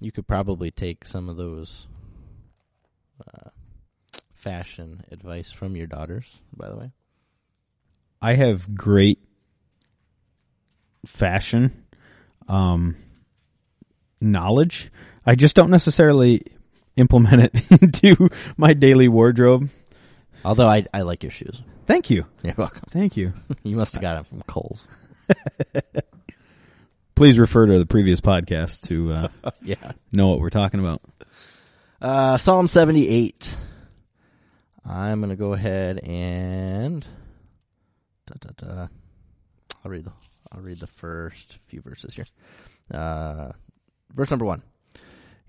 [0.00, 1.88] You could probably take some of those
[3.26, 3.50] uh,
[4.34, 6.92] fashion advice from your daughters, by the way.
[8.22, 9.18] I have great
[11.06, 11.84] fashion
[12.48, 12.96] um,
[14.20, 14.90] knowledge.
[15.24, 16.42] I just don't necessarily
[16.96, 19.68] implement it into my daily wardrobe.
[20.44, 21.62] Although I I like your shoes.
[21.86, 22.26] Thank you.
[22.42, 22.82] You're welcome.
[22.90, 23.32] Thank you.
[23.62, 24.86] you must have got them from Kohl's.
[27.14, 31.02] please refer to the previous podcast to uh, yeah know what we're talking about.
[32.00, 33.56] Uh, Psalm seventy eight.
[34.84, 37.06] I'm gonna go ahead and
[38.26, 38.86] da, da, da.
[39.84, 40.12] I'll read the
[40.52, 42.26] I'll read the first few verses here.
[42.92, 43.52] Uh,
[44.14, 44.62] verse number one.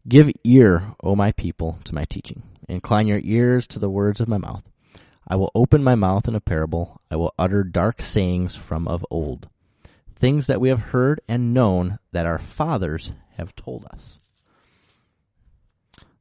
[0.08, 2.44] Give ear, O my people, to my teaching.
[2.68, 4.64] Incline your ears to the words of my mouth.
[5.28, 7.02] I will open my mouth in a parable.
[7.12, 9.48] I will utter dark sayings from of old
[10.20, 14.20] things that we have heard and known that our fathers have told us.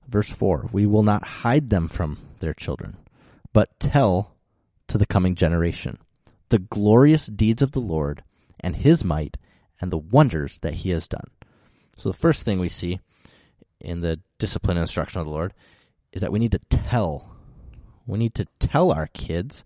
[0.08, 2.96] Verse 4 We will not hide them from their children,
[3.52, 4.34] but tell
[4.86, 5.98] to the coming generation
[6.48, 8.22] the glorious deeds of the Lord
[8.60, 9.36] and his might
[9.80, 11.30] and the wonders that he has done.
[11.96, 13.00] So, the first thing we see
[13.80, 15.54] in the discipline and instruction of the Lord
[16.12, 17.30] is that we need to tell.
[18.06, 19.64] We need to tell our kids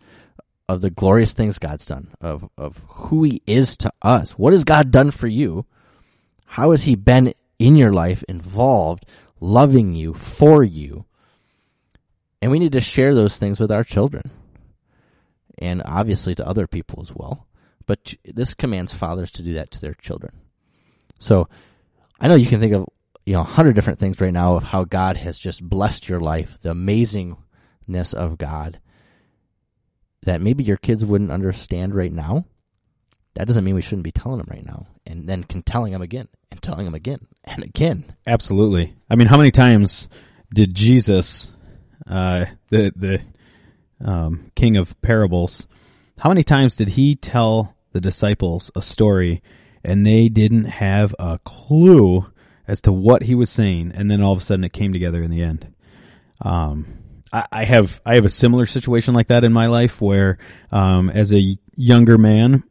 [0.69, 4.33] of the glorious things God's done, of, of who He is to us.
[4.33, 5.67] What has God done for you?
[6.45, 9.07] How has He been in your life, involved,
[9.41, 11.05] loving you, for you?
[12.41, 14.31] And we need to share those things with our children.
[15.59, 17.47] And obviously to other people as well.
[17.87, 20.33] But this commands fathers to do that to their children.
[21.19, 21.49] So
[22.21, 22.87] I know you can think of
[23.25, 26.21] you know a hundred different things right now of how God has just blessed your
[26.21, 28.79] life, the amazingness of God
[30.25, 32.45] that maybe your kids wouldn't understand right now.
[33.35, 36.03] That doesn't mean we shouldn't be telling them right now, and then can telling them
[36.03, 38.15] again and telling them again and again.
[38.27, 38.95] Absolutely.
[39.09, 40.09] I mean, how many times
[40.53, 41.49] did Jesus,
[42.07, 43.21] uh, the the
[44.07, 45.67] um, king of parables,
[46.23, 49.43] how many times did he tell the disciples a story
[49.83, 52.25] and they didn't have a clue
[52.69, 55.21] as to what he was saying, and then all of a sudden it came together
[55.21, 55.75] in the end?
[56.41, 56.87] Um,
[57.33, 60.39] I, have I have a similar situation like that in my life where,
[60.71, 62.63] um, as a younger man,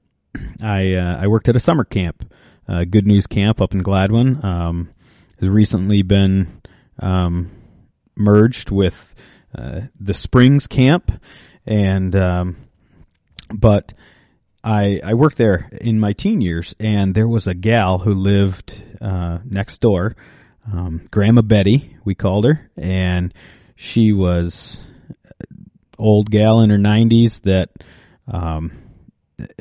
[0.63, 2.33] I uh, I worked at a summer camp,
[2.69, 4.41] uh, Good News Camp up in Gladwin.
[4.45, 4.91] Um,
[5.41, 6.61] has recently been
[6.99, 7.51] um,
[8.15, 9.13] merged with
[9.53, 11.11] uh, the Springs Camp,
[11.65, 12.55] and um,
[13.53, 13.93] but
[14.63, 18.83] I I worked there in my teen years, and there was a gal who lived
[19.01, 20.15] uh, next door,
[20.71, 23.33] um, Grandma Betty, we called her, and
[23.75, 24.79] she was
[25.97, 27.69] old gal in her 90s that
[28.27, 28.71] um,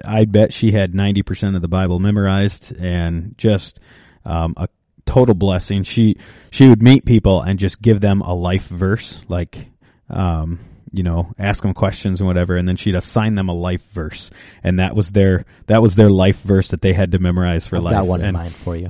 [0.05, 3.81] I bet she had 90% of the Bible memorized and just
[4.25, 4.69] um, a
[5.07, 5.83] total blessing.
[5.85, 6.17] She
[6.51, 9.69] she would meet people and just give them a life verse, like
[10.09, 10.61] um,
[10.93, 14.31] you know, ask them questions and whatever, and then she'd assign them a life verse,
[14.63, 17.77] and that was their that was their life verse that they had to memorize for
[17.77, 17.95] I've life.
[17.95, 18.89] got one in and, mind for you.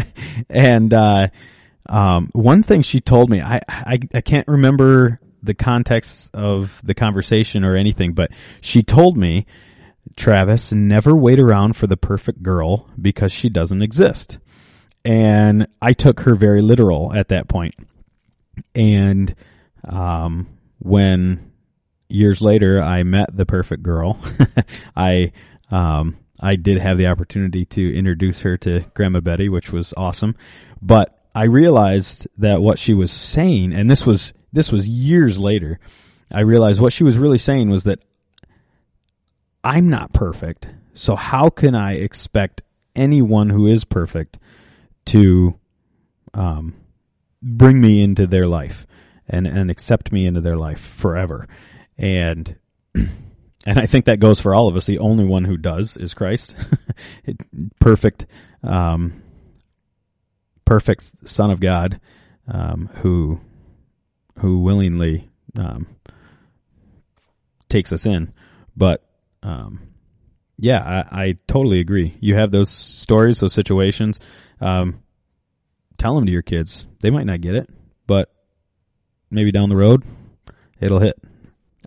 [0.48, 1.28] and uh,
[1.88, 6.94] um, one thing she told me, I, I I can't remember the context of the
[6.94, 9.46] conversation or anything, but she told me,
[10.16, 14.38] Travis, never wait around for the perfect girl because she doesn't exist.
[15.04, 17.74] And I took her very literal at that point.
[18.74, 19.34] And
[19.84, 20.46] um,
[20.82, 21.52] when
[22.08, 24.18] years later I met the perfect girl,
[24.96, 25.32] I
[25.70, 30.34] um, I did have the opportunity to introduce her to Grandma Betty, which was awesome.
[30.80, 35.78] But I realized that what she was saying, and this was this was years later,
[36.32, 38.00] I realized what she was really saying was that
[39.64, 40.66] I'm not perfect.
[40.94, 42.62] So how can I expect
[42.94, 44.38] anyone who is perfect
[45.06, 45.58] to
[46.34, 46.74] um,
[47.40, 48.86] bring me into their life
[49.32, 51.48] and and accept me into their life forever?
[51.98, 52.56] And
[52.94, 54.86] and I think that goes for all of us.
[54.86, 56.54] The only one who does is Christ,
[57.80, 58.26] perfect,
[58.62, 59.22] um,
[60.64, 62.00] perfect Son of God,
[62.46, 63.40] um, who
[64.38, 65.86] who willingly um,
[67.68, 68.32] takes us in.
[68.76, 69.04] But
[69.42, 69.80] um,
[70.58, 72.16] yeah, I, I, totally agree.
[72.20, 74.20] You have those stories, those situations.
[74.60, 75.02] Um,
[75.98, 76.86] tell them to your kids.
[77.00, 77.68] They might not get it,
[78.06, 78.31] but
[79.32, 80.04] maybe down the road,
[80.80, 81.18] it'll hit.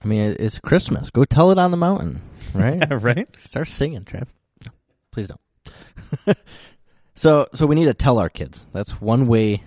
[0.03, 1.09] I mean, it's Christmas.
[1.09, 2.21] Go tell it on the mountain,
[2.53, 2.77] right?
[2.81, 3.27] yeah, right.
[3.47, 4.31] Start singing, Trev.
[4.65, 4.71] No,
[5.11, 6.37] please don't.
[7.15, 8.67] so, so we need to tell our kids.
[8.73, 9.63] That's one way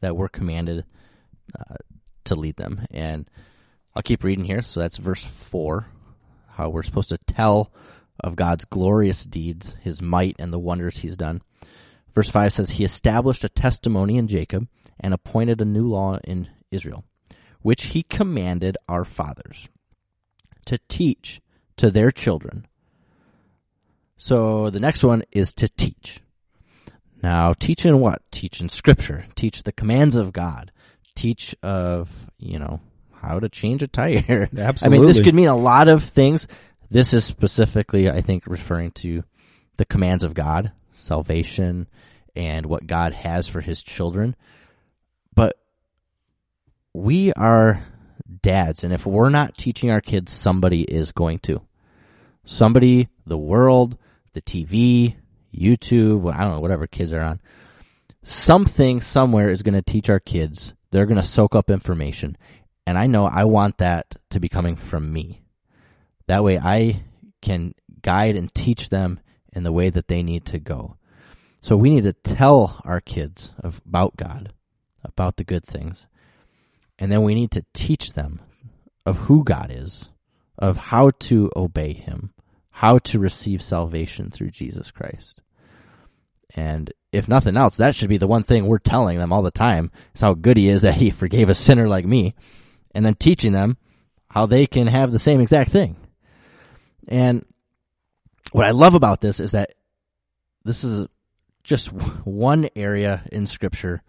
[0.00, 0.84] that we're commanded
[1.58, 1.76] uh,
[2.24, 2.86] to lead them.
[2.90, 3.28] And
[3.94, 4.62] I'll keep reading here.
[4.62, 5.86] So that's verse four.
[6.48, 7.72] How we're supposed to tell
[8.18, 11.40] of God's glorious deeds, His might, and the wonders He's done.
[12.14, 16.48] Verse five says, "He established a testimony in Jacob and appointed a new law in
[16.70, 17.04] Israel."
[17.62, 19.68] Which he commanded our fathers
[20.66, 21.40] to teach
[21.76, 22.66] to their children.
[24.16, 26.20] So the next one is to teach.
[27.22, 28.22] Now, teach in what?
[28.30, 29.24] Teach in scripture.
[29.34, 30.72] Teach the commands of God.
[31.14, 32.80] Teach of, you know,
[33.12, 34.48] how to change a tire.
[34.56, 34.78] Absolutely.
[34.82, 36.46] I mean, this could mean a lot of things.
[36.90, 39.24] This is specifically, I think, referring to
[39.76, 41.88] the commands of God, salvation,
[42.34, 44.34] and what God has for his children.
[46.92, 47.84] We are
[48.42, 51.60] dads, and if we're not teaching our kids, somebody is going to.
[52.44, 53.96] Somebody, the world,
[54.32, 55.14] the TV,
[55.54, 57.40] YouTube, I don't know, whatever kids are on.
[58.22, 60.74] Something somewhere is going to teach our kids.
[60.90, 62.36] They're going to soak up information.
[62.86, 65.42] And I know I want that to be coming from me.
[66.26, 67.04] That way I
[67.40, 69.20] can guide and teach them
[69.52, 70.96] in the way that they need to go.
[71.60, 74.52] So we need to tell our kids about God,
[75.04, 76.06] about the good things.
[77.00, 78.40] And then we need to teach them
[79.06, 80.08] of who God is,
[80.58, 82.32] of how to obey Him,
[82.70, 85.40] how to receive salvation through Jesus Christ.
[86.54, 89.50] And if nothing else, that should be the one thing we're telling them all the
[89.50, 92.34] time is how good he is that he forgave a sinner like me
[92.94, 93.76] and then teaching them
[94.28, 95.96] how they can have the same exact thing.
[97.08, 97.44] And
[98.52, 99.74] what I love about this is that
[100.64, 101.08] this is
[101.64, 101.86] just
[102.24, 104.02] one area in scripture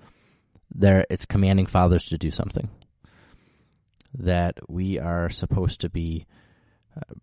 [0.74, 2.70] there it's commanding fathers to do something
[4.22, 6.26] that we are supposed to be
[6.96, 7.14] uh,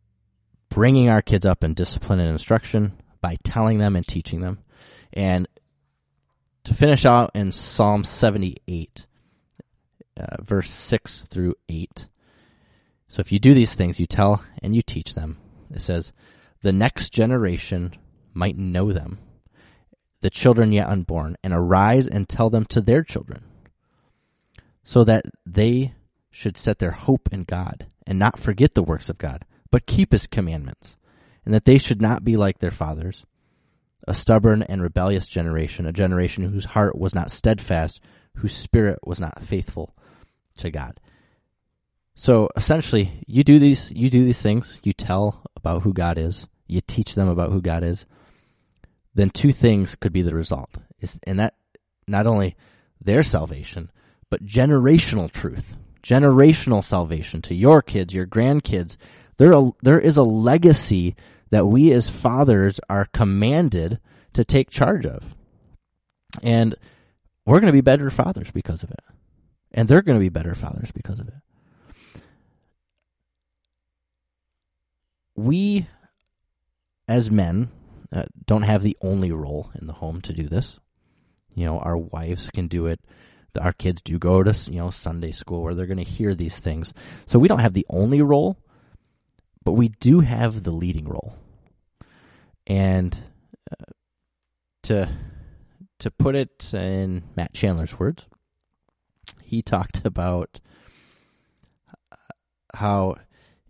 [0.68, 4.58] bringing our kids up in discipline and instruction by telling them and teaching them.
[5.12, 5.48] And
[6.64, 9.06] to finish out in psalm 78
[10.18, 12.08] uh, verse 6 through 8
[13.06, 15.38] so if you do these things you tell and you teach them.
[15.72, 16.12] It says
[16.60, 17.94] the next generation
[18.34, 19.18] might know them
[20.20, 23.44] the children yet unborn, and arise and tell them to their children,
[24.84, 25.94] so that they
[26.30, 30.12] should set their hope in God, and not forget the works of God, but keep
[30.12, 30.96] his commandments,
[31.44, 33.24] and that they should not be like their fathers,
[34.06, 38.00] a stubborn and rebellious generation, a generation whose heart was not steadfast,
[38.36, 39.94] whose spirit was not faithful
[40.56, 41.00] to God.
[42.14, 46.46] So essentially, you do these you do these things, you tell about who God is,
[46.66, 48.06] you teach them about who God is
[49.18, 50.78] then two things could be the result.
[51.00, 51.54] Is And that
[52.06, 52.56] not only
[53.00, 53.90] their salvation,
[54.30, 58.96] but generational truth, generational salvation to your kids, your grandkids.
[59.36, 61.16] There, there is a legacy
[61.50, 63.98] that we as fathers are commanded
[64.34, 65.24] to take charge of.
[66.42, 66.74] And
[67.46, 69.00] we're going to be better fathers because of it.
[69.72, 72.22] And they're going to be better fathers because of it.
[75.36, 75.86] We,
[77.06, 77.70] as men,
[78.12, 80.78] uh, don't have the only role in the home to do this.
[81.54, 83.00] You know, our wives can do it.
[83.60, 86.58] Our kids do go to you know Sunday school where they're going to hear these
[86.58, 86.92] things.
[87.26, 88.56] So we don't have the only role,
[89.64, 91.34] but we do have the leading role.
[92.66, 93.16] And
[93.70, 93.92] uh,
[94.84, 95.08] to
[96.00, 98.26] to put it in Matt Chandler's words,
[99.42, 100.60] he talked about
[102.74, 103.16] how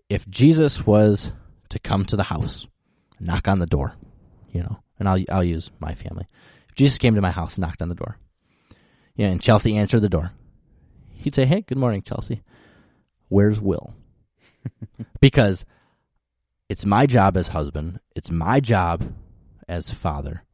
[0.08, 1.32] if Jesus was
[1.70, 2.66] to come to the house,
[3.20, 3.94] knock on the door,
[4.52, 6.26] you know, and I'll I'll use my family.
[6.68, 8.18] If Jesus came to my house, knocked on the door,
[9.18, 10.30] yeah, and Chelsea answered the door,
[11.14, 12.40] he'd say, "Hey, good morning, Chelsea.
[13.28, 13.92] Where's Will?"
[15.20, 15.64] because
[16.68, 19.02] it's my job as husband, it's my job
[19.68, 20.44] as father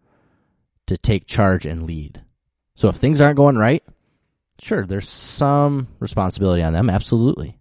[0.86, 2.22] to take charge and lead.
[2.74, 3.84] So if things aren't going right,
[4.60, 7.58] sure, there's some responsibility on them, absolutely.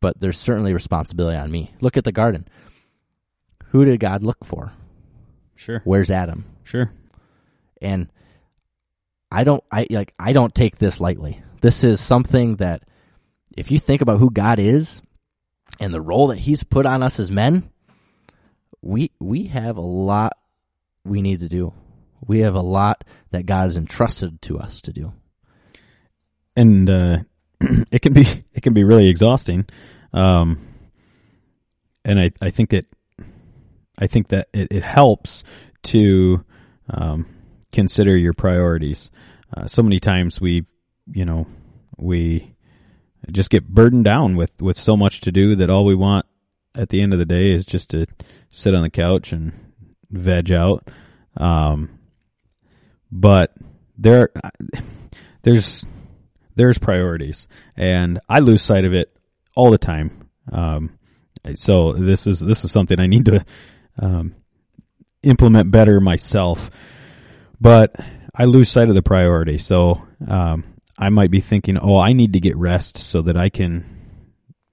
[0.00, 1.72] But there's certainly responsibility on me.
[1.80, 2.48] Look at the garden.
[3.66, 4.72] Who did God look for?
[5.54, 5.80] Sure.
[5.84, 6.46] Where's Adam?
[6.64, 6.90] Sure.
[7.80, 8.08] And
[9.32, 11.42] I don't I like I don't take this lightly.
[11.62, 12.82] This is something that
[13.56, 15.00] if you think about who God is
[15.80, 17.70] and the role that he's put on us as men,
[18.82, 20.36] we we have a lot
[21.04, 21.72] we need to do.
[22.26, 25.12] We have a lot that God has entrusted to us to do.
[26.54, 27.18] And uh,
[27.90, 29.64] it can be it can be really exhausting.
[30.12, 30.58] Um,
[32.04, 32.84] and I I think that
[33.98, 35.42] I think that it, it helps
[35.84, 36.44] to
[36.90, 37.26] um,
[37.72, 39.10] consider your priorities.
[39.54, 40.66] Uh, so many times we,
[41.10, 41.46] you know,
[41.98, 42.54] we
[43.30, 46.26] just get burdened down with, with so much to do that all we want
[46.74, 48.06] at the end of the day is just to
[48.50, 49.52] sit on the couch and
[50.10, 50.88] veg out.
[51.36, 51.98] Um,
[53.10, 53.54] but
[53.98, 54.30] there,
[55.42, 55.84] there's,
[56.54, 59.14] there's priorities and I lose sight of it
[59.54, 60.28] all the time.
[60.50, 60.98] Um,
[61.54, 63.44] so this is, this is something I need to
[63.98, 64.34] um,
[65.22, 66.70] implement better myself.
[67.62, 67.94] But
[68.34, 69.58] I lose sight of the priority.
[69.58, 70.64] So um,
[70.98, 73.84] I might be thinking, oh, I need to get rest so that I can,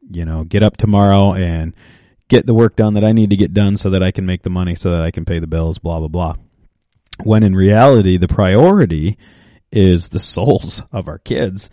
[0.10, 1.76] you know, get up tomorrow and
[2.30, 4.42] get the work done that I need to get done so that I can make
[4.42, 6.34] the money so that I can pay the bills, blah, blah, blah.
[7.24, 9.20] When in reality, the priority
[9.72, 11.70] is the souls of our kids.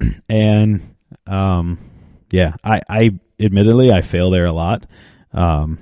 [0.28, 0.94] and,
[1.26, 1.80] um,
[2.30, 4.86] yeah, I, I admittedly, I fail there a lot.
[5.32, 5.80] Um,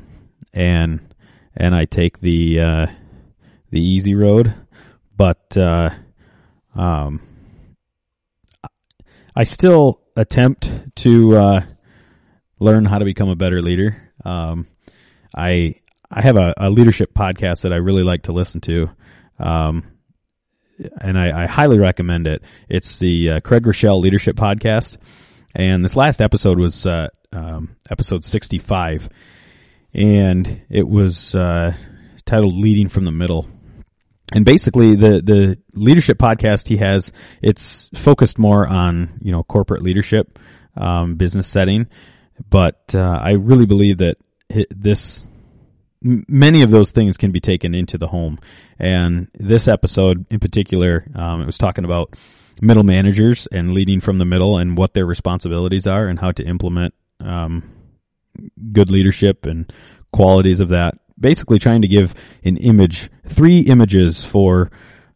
[0.54, 1.00] and
[1.54, 2.86] and I take the uh,
[3.72, 4.54] the easy road,
[5.16, 5.90] but uh,
[6.76, 7.20] um,
[9.34, 11.60] I still attempt to uh,
[12.60, 14.12] learn how to become a better leader.
[14.24, 14.68] Um,
[15.34, 15.74] I
[16.10, 18.90] I have a, a, leadership podcast that I really like to listen to,
[19.40, 19.84] um,
[21.00, 22.42] and I, I, highly recommend it.
[22.68, 24.98] It's the uh, Craig Groeschel Leadership Podcast,
[25.56, 29.08] and this last episode was uh, um, episode sixty five
[29.94, 31.74] and it was uh,
[32.24, 33.48] titled "Leading from the Middle."
[34.34, 39.82] And basically, the the leadership podcast he has it's focused more on you know corporate
[39.82, 40.38] leadership,
[40.76, 41.86] um, business setting,
[42.48, 44.16] but uh, I really believe that
[44.70, 45.26] this
[46.02, 48.38] many of those things can be taken into the home.
[48.78, 52.16] And this episode in particular, um, it was talking about
[52.60, 56.44] middle managers and leading from the middle and what their responsibilities are and how to
[56.44, 57.70] implement um,
[58.72, 59.72] good leadership and
[60.12, 60.98] qualities of that.
[61.22, 62.14] Basically, trying to give
[62.44, 64.70] an image, three images for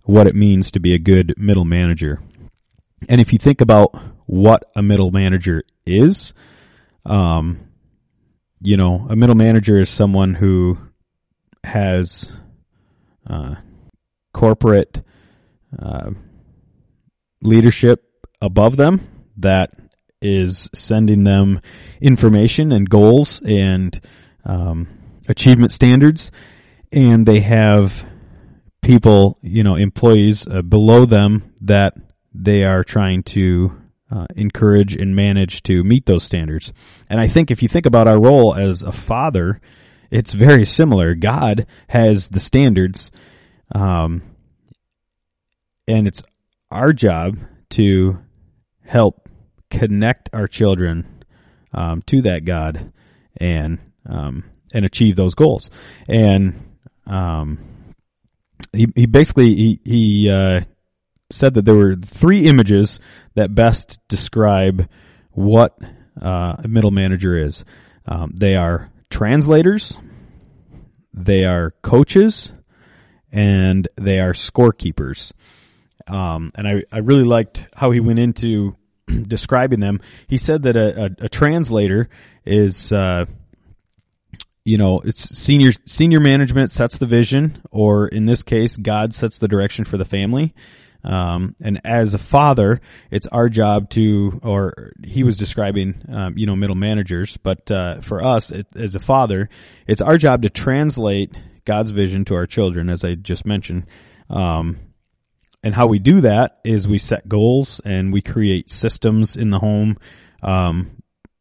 [0.05, 2.23] what it means to be a good middle manager.
[3.09, 3.95] And if you think about
[4.27, 6.33] what a middle manager is,
[7.05, 7.59] um,
[8.61, 10.79] you know, a middle manager is someone who
[11.65, 12.31] has
[13.29, 13.57] uh,
[14.33, 15.03] corporate
[15.77, 16.11] uh,
[17.43, 18.05] leadership
[18.41, 19.07] above them
[19.39, 19.73] that
[20.23, 21.61] is sending them
[22.01, 24.01] information and goals and
[24.45, 24.89] um,
[25.29, 26.31] achievement standards,
[26.93, 28.05] and they have
[28.83, 31.95] people, you know, employees uh, below them that
[32.33, 33.73] they are trying to
[34.11, 36.73] uh, encourage and manage to meet those standards.
[37.09, 39.61] And I think if you think about our role as a father,
[40.11, 41.15] it's very similar.
[41.15, 43.11] God has the standards,
[43.75, 44.23] um,
[45.89, 46.23] and it's
[46.71, 47.39] our job
[47.71, 48.19] to
[48.85, 49.29] help
[49.71, 51.25] connect our children
[51.73, 52.93] um, to that God
[53.37, 54.45] and um,
[54.77, 55.71] and achieve those goals.
[56.07, 57.59] And um,
[58.73, 60.61] he, he basically he, he uh,
[61.31, 63.01] said that there were three images
[63.35, 64.89] that best describe
[65.31, 65.79] what
[66.21, 67.65] uh, a middle manager is.
[68.05, 69.97] Um, they are translators,
[71.15, 72.53] they are coaches,
[73.33, 75.33] and they are scorekeepers.
[76.07, 80.01] Um, and I, I really liked how he went into describing them.
[80.29, 82.11] He said that a, a, a translator
[82.45, 83.25] is, uh,
[84.67, 89.39] you know, it's senior senior management sets the vision, or in this case, God sets
[89.39, 90.55] the direction for the family.
[91.05, 92.81] Um, and as a father,
[93.13, 98.01] it's our job to, or he was describing, um, you know, middle managers, but uh,
[98.01, 99.49] for us, it, as a father,
[99.87, 101.33] it's our job to translate
[101.65, 103.87] God's vision to our children, as I just mentioned.
[104.29, 104.79] Um,
[105.63, 109.61] and how we do that is we set goals and we create systems in the
[109.61, 109.99] home,
[110.43, 110.91] um,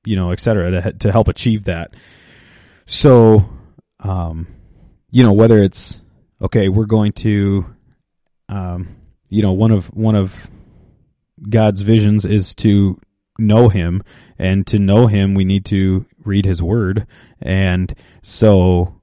[0.05, 1.95] you know, et cetera, to, to help achieve that.
[2.85, 3.49] So,
[3.99, 4.47] um,
[5.09, 6.01] you know, whether it's
[6.41, 7.65] okay, we're going to,
[8.47, 8.95] um,
[9.29, 10.35] you know, one of one of
[11.49, 12.99] God's visions is to
[13.39, 14.03] know Him,
[14.37, 17.07] and to know Him, we need to read His Word,
[17.41, 19.01] and so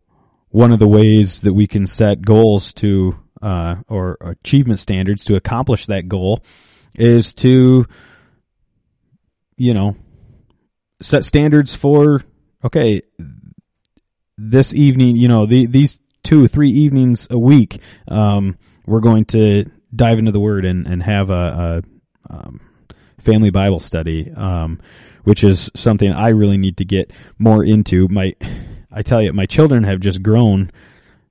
[0.50, 5.34] one of the ways that we can set goals to uh, or achievement standards to
[5.34, 6.44] accomplish that goal
[6.94, 7.86] is to,
[9.56, 9.96] you know,
[11.00, 12.22] set standards for
[12.64, 13.02] okay,
[14.38, 18.56] this evening, you know, the, these two, three evenings a week, um,
[18.86, 19.64] we're going to
[19.94, 21.82] dive into the Word and, and have a,
[22.30, 22.60] a um,
[23.18, 24.80] family Bible study, um,
[25.24, 28.08] which is something I really need to get more into.
[28.08, 28.34] My,
[28.90, 30.70] I tell you, my children have just grown,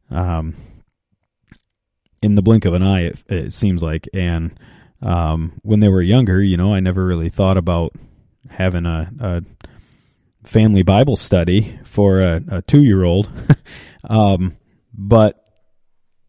[0.10, 0.56] um,
[2.22, 3.06] in the blink of an eye.
[3.06, 4.52] It, it seems like, and
[5.02, 7.94] um, when they were younger, you know, I never really thought about
[8.50, 9.42] having a, a
[10.44, 13.30] family Bible study for a, a two year old.
[14.10, 14.58] um,
[14.94, 15.44] but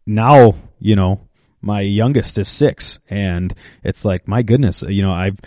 [0.05, 1.27] now, you know,
[1.61, 3.53] my youngest is six and
[3.83, 5.37] it's like, my goodness, you know, I've,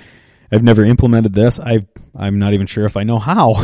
[0.50, 1.58] I've never implemented this.
[1.60, 1.80] I
[2.18, 3.54] I'm not even sure if I know how.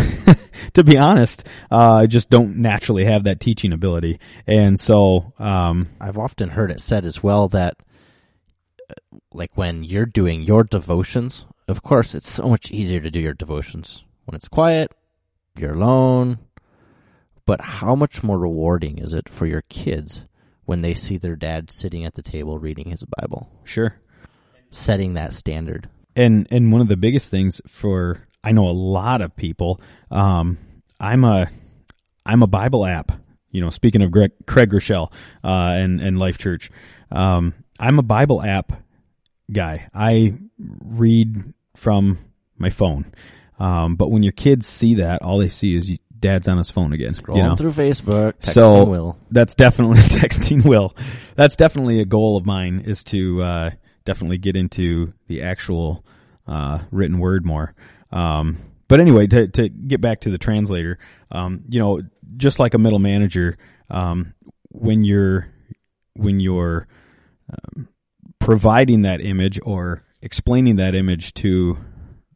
[0.74, 5.88] to be honest, uh, I just don't naturally have that teaching ability, and so um,
[6.00, 7.76] I've often heard it said as well that,
[8.90, 8.94] uh,
[9.32, 13.32] like when you're doing your devotions, of course, it's so much easier to do your
[13.32, 14.93] devotions when it's quiet,
[15.59, 16.39] you're alone.
[17.45, 20.27] But how much more rewarding is it for your kids
[20.64, 23.51] when they see their dad sitting at the table reading his Bible?
[23.64, 23.97] Sure.
[24.70, 29.20] Setting that standard and and one of the biggest things for I know a lot
[29.20, 29.81] of people.
[30.11, 30.59] Um,
[31.01, 31.49] I'm a
[32.27, 33.12] I'm a Bible app.
[33.51, 35.12] You know, speaking of Greg, Craig Groeschel
[35.45, 36.70] uh, and and Life Church,
[37.11, 38.73] um, I'm a Bible app
[39.51, 39.89] guy.
[39.95, 42.18] I read from
[42.59, 43.12] my phone.
[43.62, 46.68] Um, but when your kids see that, all they see is you, dad's on his
[46.68, 47.10] phone again.
[47.10, 47.54] Scrolling you know?
[47.54, 49.16] through Facebook, texting so Will.
[49.30, 50.96] that's definitely texting Will.
[51.36, 53.70] That's definitely a goal of mine is to uh,
[54.04, 56.04] definitely get into the actual
[56.48, 57.72] uh, written word more.
[58.10, 58.58] Um,
[58.88, 60.98] but anyway, to, to get back to the translator,
[61.30, 62.00] um, you know,
[62.36, 63.58] just like a middle manager,
[63.88, 64.34] um,
[64.70, 65.46] when you're
[66.14, 66.88] when you're
[67.48, 67.88] um,
[68.40, 71.78] providing that image or explaining that image to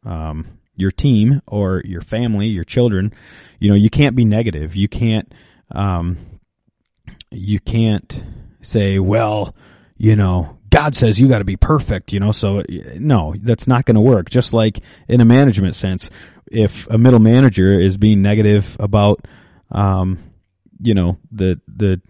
[0.05, 3.13] um, your team or your family, your children,
[3.59, 4.75] you know, you can't be negative.
[4.75, 5.31] You can't
[5.71, 6.17] um,
[7.31, 8.23] you can't
[8.61, 9.55] say, well,
[9.97, 12.63] you know, God says you got to be perfect, you know, so
[12.95, 14.29] no, that's not going to work.
[14.29, 16.09] Just like in a management sense,
[16.45, 19.27] if a middle manager is being negative about,
[19.71, 20.19] um,
[20.79, 22.01] you know the the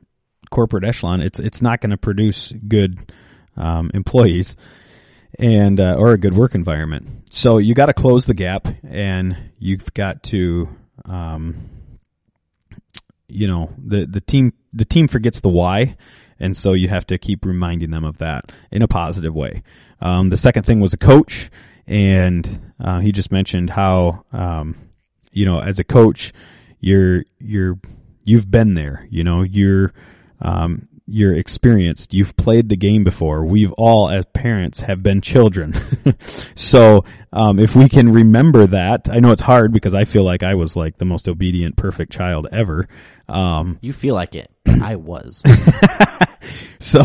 [0.52, 3.12] corporate echelon, it's it's not going to produce good
[3.56, 4.56] um, employees
[5.40, 7.28] and uh, or a good work environment.
[7.30, 10.70] So you got to close the gap, and you've got to,
[11.06, 11.70] um,
[13.28, 15.98] you know, the the team the team forgets the why,
[16.40, 19.64] and so you have to keep reminding them of that in a positive way.
[20.02, 21.50] Um, the second thing was a coach,
[21.88, 24.76] and uh, he just mentioned how, um,
[25.32, 26.34] you know, as a coach,
[26.80, 27.80] you're you're
[28.24, 29.08] you've been there.
[29.10, 29.94] You know, you're
[30.42, 32.14] um, you're experienced.
[32.14, 33.46] You've played the game before.
[33.46, 35.74] We've all, as parents, have been children.
[36.56, 40.44] so, um, if we can remember that, I know it's hard because I feel like
[40.44, 42.88] I was like the most obedient, perfect child ever.
[43.30, 44.52] Um, You feel like it.
[44.66, 45.42] I was.
[46.80, 47.02] so,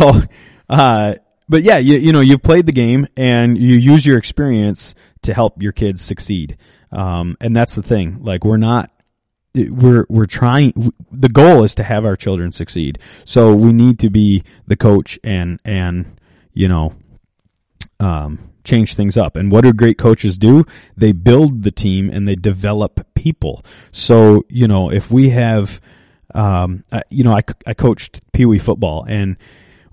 [0.69, 1.15] uh,
[1.49, 5.35] but yeah, you, you know, you've played the game and you use your experience to
[5.35, 6.59] help your kids succeed.
[6.91, 8.23] Um, and that's the thing.
[8.23, 8.91] Like, we're not,
[9.55, 12.99] we're, we're trying, the goal is to have our children succeed.
[13.25, 16.19] So we need to be the coach and, and,
[16.53, 16.95] you know,
[18.01, 19.37] um, change things up.
[19.37, 20.65] And what do great coaches do?
[20.97, 23.65] They build the team and they develop people.
[23.91, 25.81] So, you know, if we have,
[26.35, 29.37] um, uh, you know, I, I coached Pee Wee football and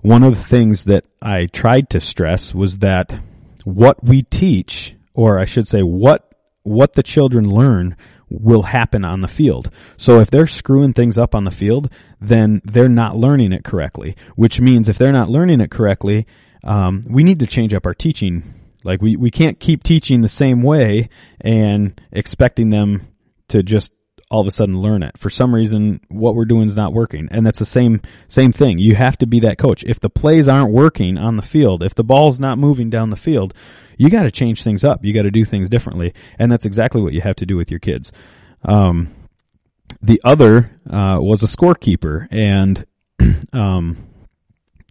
[0.00, 3.20] one of the things that I tried to stress was that
[3.64, 6.32] what we teach, or I should say what,
[6.62, 7.96] what the children learn
[8.30, 9.70] will happen on the field.
[9.96, 14.16] So if they're screwing things up on the field, then they're not learning it correctly,
[14.36, 16.26] which means if they're not learning it correctly,
[16.64, 18.54] um, we need to change up our teaching.
[18.84, 21.08] Like we, we can't keep teaching the same way
[21.40, 23.08] and expecting them
[23.48, 23.92] to just
[24.30, 25.18] all of a sudden learn it.
[25.18, 27.28] For some reason, what we're doing is not working.
[27.32, 28.78] And that's the same, same thing.
[28.78, 29.82] You have to be that coach.
[29.82, 33.16] If the plays aren't working on the field, if the ball's not moving down the
[33.16, 33.54] field,
[33.96, 35.04] you got to change things up.
[35.04, 36.14] You got to do things differently.
[36.38, 38.12] And that's exactly what you have to do with your kids.
[38.64, 39.14] Um,
[40.02, 42.86] the other, uh, was a scorekeeper and,
[43.52, 44.06] um,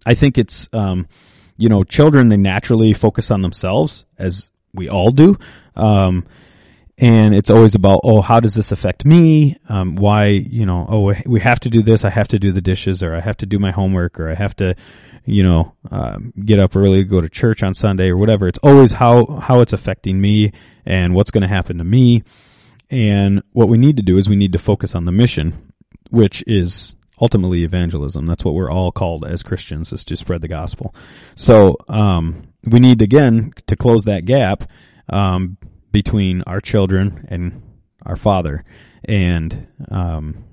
[0.06, 1.08] I think it's, um,
[1.56, 5.38] you know, children, they naturally focus on themselves as we all do.
[5.76, 6.26] Um,
[6.96, 9.56] and it's always about, oh, how does this affect me?
[9.68, 12.04] Um, why, you know, oh, we have to do this.
[12.04, 14.34] I have to do the dishes or I have to do my homework or I
[14.34, 14.74] have to,
[15.30, 18.48] you know, um, get up early, go to church on Sunday or whatever.
[18.48, 20.52] It's always how, how it's affecting me
[20.84, 22.24] and what's going to happen to me.
[22.90, 25.72] And what we need to do is we need to focus on the mission,
[26.10, 28.26] which is ultimately evangelism.
[28.26, 30.94] That's what we're all called as Christians is to spread the gospel.
[31.36, 34.68] So, um, we need again to close that gap,
[35.08, 35.56] um,
[35.92, 37.62] between our children and
[38.04, 38.64] our father.
[39.04, 40.44] And, um,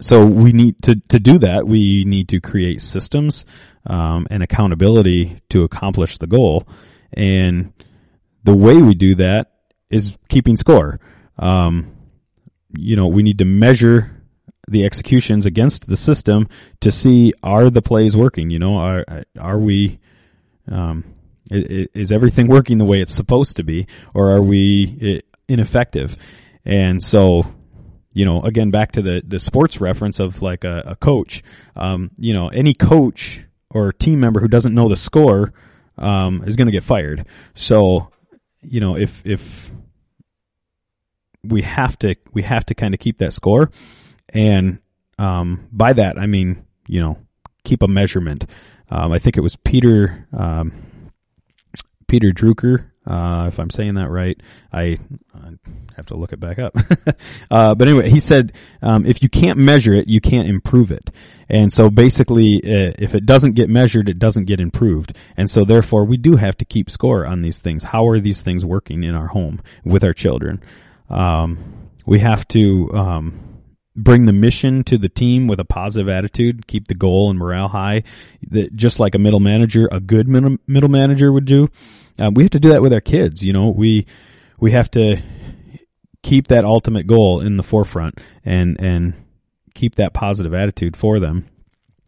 [0.00, 1.66] so we need to, to do that.
[1.66, 3.44] We need to create systems,
[3.86, 6.66] um, and accountability to accomplish the goal.
[7.12, 7.72] And
[8.44, 9.52] the way we do that
[9.90, 11.00] is keeping score.
[11.38, 11.96] Um,
[12.70, 14.10] you know, we need to measure
[14.68, 16.48] the executions against the system
[16.80, 18.50] to see are the plays working.
[18.50, 19.98] You know, are are we
[20.70, 21.04] um,
[21.50, 26.16] is everything working the way it's supposed to be, or are we ineffective?
[26.64, 27.52] And so,
[28.12, 31.42] you know, again, back to the the sports reference of like a, a coach.
[31.76, 35.52] Um, you know, any coach or team member who doesn't know the score
[35.96, 37.24] um, is going to get fired.
[37.54, 38.10] So,
[38.62, 39.72] you know, if if
[41.44, 43.70] we have to we have to kind of keep that score
[44.30, 44.78] and
[45.18, 47.18] um, by that, I mean, you know,
[47.64, 48.46] keep a measurement.
[48.88, 50.72] Um, I think it was Peter um,
[52.08, 54.40] Peter Drucker, uh, if I'm saying that right.
[54.72, 54.98] I,
[55.34, 55.50] I
[55.96, 56.76] have to look it back up.
[57.50, 58.52] uh, but anyway, he said
[58.82, 61.10] um, if you can't measure it, you can't improve it.
[61.48, 65.16] And so basically, uh, if it doesn't get measured, it doesn't get improved.
[65.36, 67.82] And so therefore, we do have to keep score on these things.
[67.82, 70.62] How are these things working in our home with our children?
[71.08, 73.49] Um, we have to um,
[73.96, 77.68] bring the mission to the team with a positive attitude, keep the goal and morale
[77.68, 78.02] high,
[78.50, 81.68] that just like a middle manager, a good middle, manager would do.
[82.18, 83.42] Uh, we have to do that with our kids.
[83.42, 84.06] You know, we
[84.58, 85.20] we have to
[86.22, 89.14] keep that ultimate goal in the forefront and and
[89.74, 91.48] keep that positive attitude for them.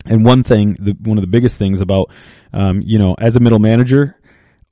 [0.04, 2.10] And one thing, the, one of the biggest things about,
[2.52, 4.16] um, you know, as a middle manager,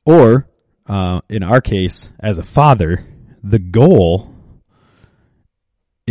[0.05, 0.49] or
[0.87, 3.07] uh, in our case, as a father,
[3.43, 4.30] the goal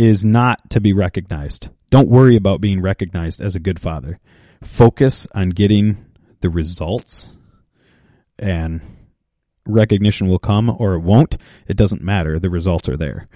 [0.00, 1.68] is not to be recognized.
[1.90, 4.18] Don't worry about being recognized as a good father.
[4.64, 6.06] Focus on getting
[6.40, 7.28] the results
[8.38, 8.80] and
[9.66, 11.36] recognition will come or it won't.
[11.68, 12.38] It doesn't matter.
[12.38, 13.28] The results are there.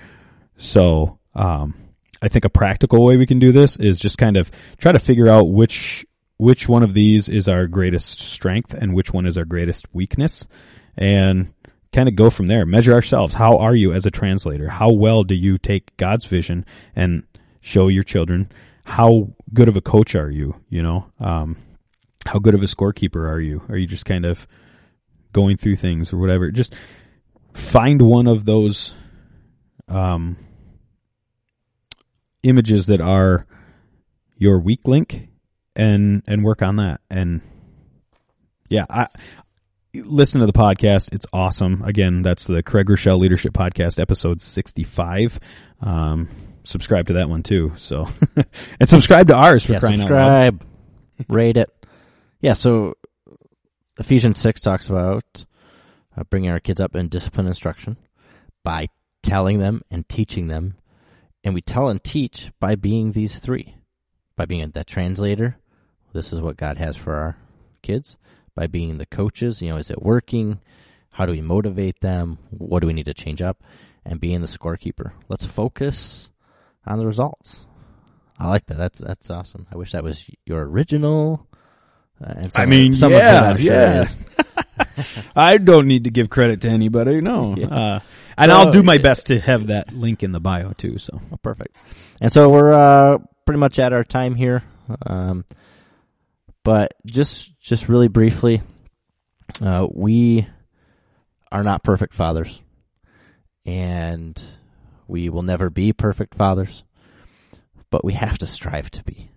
[0.57, 1.75] So, um,
[2.23, 4.99] I think a practical way we can do this is just kind of try to
[4.99, 6.07] figure out which
[6.39, 10.47] which one of these is our greatest strength and which one is our greatest weakness
[10.97, 11.53] and
[11.95, 12.67] kind of go from there.
[12.67, 13.35] Measure ourselves.
[13.35, 14.69] How are you as a translator?
[14.69, 17.23] How well do you take God's vision and
[17.61, 18.51] show your children
[18.85, 20.57] how good of a coach are you?
[20.69, 21.57] You know, um,
[22.27, 23.63] how good of a scorekeeper are you?
[23.69, 24.47] Are you just kind of
[25.33, 26.51] going through things or whatever?
[26.51, 26.75] Just
[27.55, 28.95] find one of those
[29.89, 30.37] um,
[32.43, 33.47] images that are
[34.37, 35.29] your weak link
[35.77, 37.01] and and work on that.
[37.09, 37.41] And
[38.69, 39.07] yeah, I
[39.95, 41.13] listen to the podcast.
[41.13, 41.83] It's awesome.
[41.83, 45.39] Again, that's the Craig Groeschel Leadership Podcast, episode sixty-five.
[45.81, 46.29] Um,
[46.65, 47.73] subscribe to that one too.
[47.77, 48.09] So,
[48.81, 50.61] and subscribe to ours for yeah, crying out loud.
[50.61, 50.67] subscribe,
[51.29, 51.71] rate it.
[52.41, 52.95] Yeah, so
[53.99, 55.25] Ephesians 6 talks about
[56.17, 57.97] uh, bringing our kids up in discipline instruction
[58.63, 58.89] by
[59.23, 60.77] telling them and teaching them.
[61.43, 63.77] And we tell and teach by being these three
[64.37, 65.57] by being that translator.
[66.13, 67.37] This is what God has for our
[67.83, 68.17] kids.
[68.55, 70.61] By being the coaches, you know, is it working?
[71.11, 72.39] How do we motivate them?
[72.51, 73.63] What do we need to change up?
[74.05, 75.13] And being the scorekeeper.
[75.29, 76.29] Let's focus
[76.87, 77.67] on the results.
[78.39, 78.77] I like that.
[78.79, 79.67] That's that's awesome.
[79.73, 81.47] I wish that was your original.
[82.23, 84.09] Uh, and I mean, some of it yeah, I'm sure yeah.
[85.37, 87.21] I don't need to give credit to anybody.
[87.21, 87.67] No, Yeah.
[87.67, 88.01] uh,
[88.37, 90.99] and So, I'll do my best to have that link in the bio too.
[90.99, 91.77] So Oh, perfect.
[92.21, 94.63] And so we're uh, pretty much at our time here.
[95.07, 95.45] Um,
[96.65, 98.63] but just just really briefly,
[99.61, 100.49] uh, we
[101.53, 102.61] are not perfect fathers,
[103.65, 104.43] and
[105.07, 106.83] we will never be perfect fathers.
[107.91, 109.31] But we have to strive to be.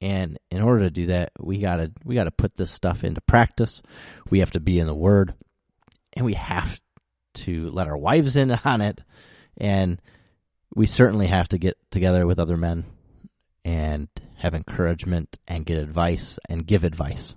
[0.00, 3.82] And in order to do that, we gotta we gotta put this stuff into practice.
[4.30, 5.34] We have to be in the Word,
[6.14, 6.80] and we have
[7.34, 9.00] to let our wives in on it.
[9.58, 10.00] And
[10.74, 12.84] we certainly have to get together with other men
[13.64, 14.08] and
[14.38, 17.34] have encouragement and get advice and give advice.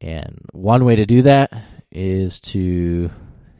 [0.00, 1.50] And one way to do that
[1.90, 3.10] is to,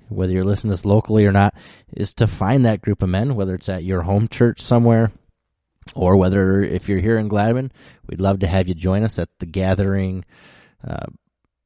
[0.09, 1.55] whether you're listening to this locally or not,
[1.97, 5.11] is to find that group of men, whether it's at your home church somewhere
[5.95, 7.71] or whether if you're here in Gladwin,
[8.09, 10.25] we'd love to have you join us at the gathering,
[10.87, 11.07] uh,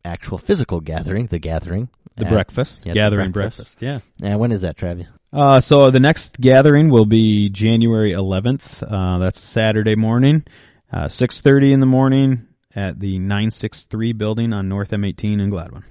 [0.05, 1.89] actual physical gathering, the gathering.
[2.17, 3.81] the at- breakfast, yeah, the gathering breakfast.
[3.81, 4.05] breakfast.
[4.23, 4.29] Yeah.
[4.29, 5.07] And when is that, Travis?
[5.33, 8.83] Uh, so the next gathering will be January 11th.
[8.83, 10.45] Uh, that's Saturday morning,
[10.93, 15.85] uh, 6:30 in the morning at the 963 building on North M18 in Gladwin.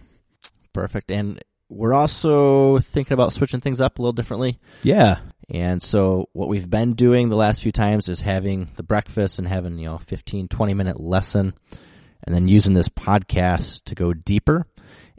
[0.73, 1.11] Perfect.
[1.11, 4.59] And we're also thinking about switching things up a little differently.
[4.83, 5.19] Yeah.
[5.49, 9.47] And so what we've been doing the last few times is having the breakfast and
[9.47, 11.53] having, you know, 15, 20 minute lesson
[12.23, 14.67] and then using this podcast to go deeper.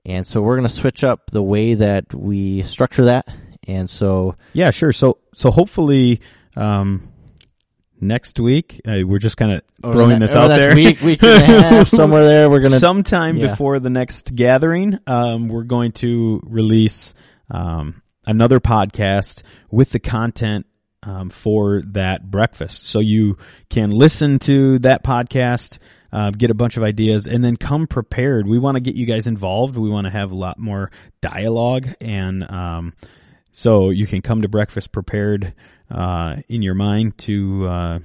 [0.05, 3.29] And so we're going to switch up the way that we structure that.
[3.71, 4.93] And so, Yeah, sure.
[4.93, 6.21] So so hopefully
[6.57, 7.13] um,
[8.01, 10.75] next week uh, we're just kind of throwing over this the- out there.
[10.75, 12.79] Week, week and a half, somewhere there, we're going to.
[12.79, 13.49] sometime yeah.
[13.49, 17.15] before the next gathering, um, we're going to release
[17.51, 20.67] um, another podcast with the content
[21.03, 22.87] um, for that breakfast.
[22.87, 25.79] So you can listen to that podcast,
[26.13, 28.47] uh, get a bunch of ideas, and then come prepared.
[28.47, 29.77] We want to get you guys involved.
[29.77, 30.91] We want to have a lot more
[31.21, 32.93] dialogue, and um,
[33.53, 35.55] so you can come to breakfast prepared
[35.91, 37.99] uh, in your mind to, uh,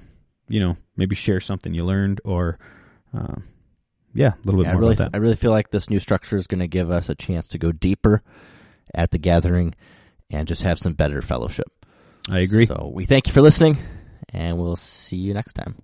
[0.48, 2.58] you know, maybe share something you learned or.
[3.16, 3.36] Uh,
[4.14, 5.18] yeah, a little bit I more really, about that.
[5.18, 7.58] I really feel like this new structure is going to give us a chance to
[7.58, 8.24] go deeper
[8.94, 9.76] at the gathering
[10.30, 11.68] and just have some better fellowship.
[12.30, 12.66] I agree.
[12.66, 13.78] So we thank you for listening,
[14.30, 15.76] and we'll see you next time.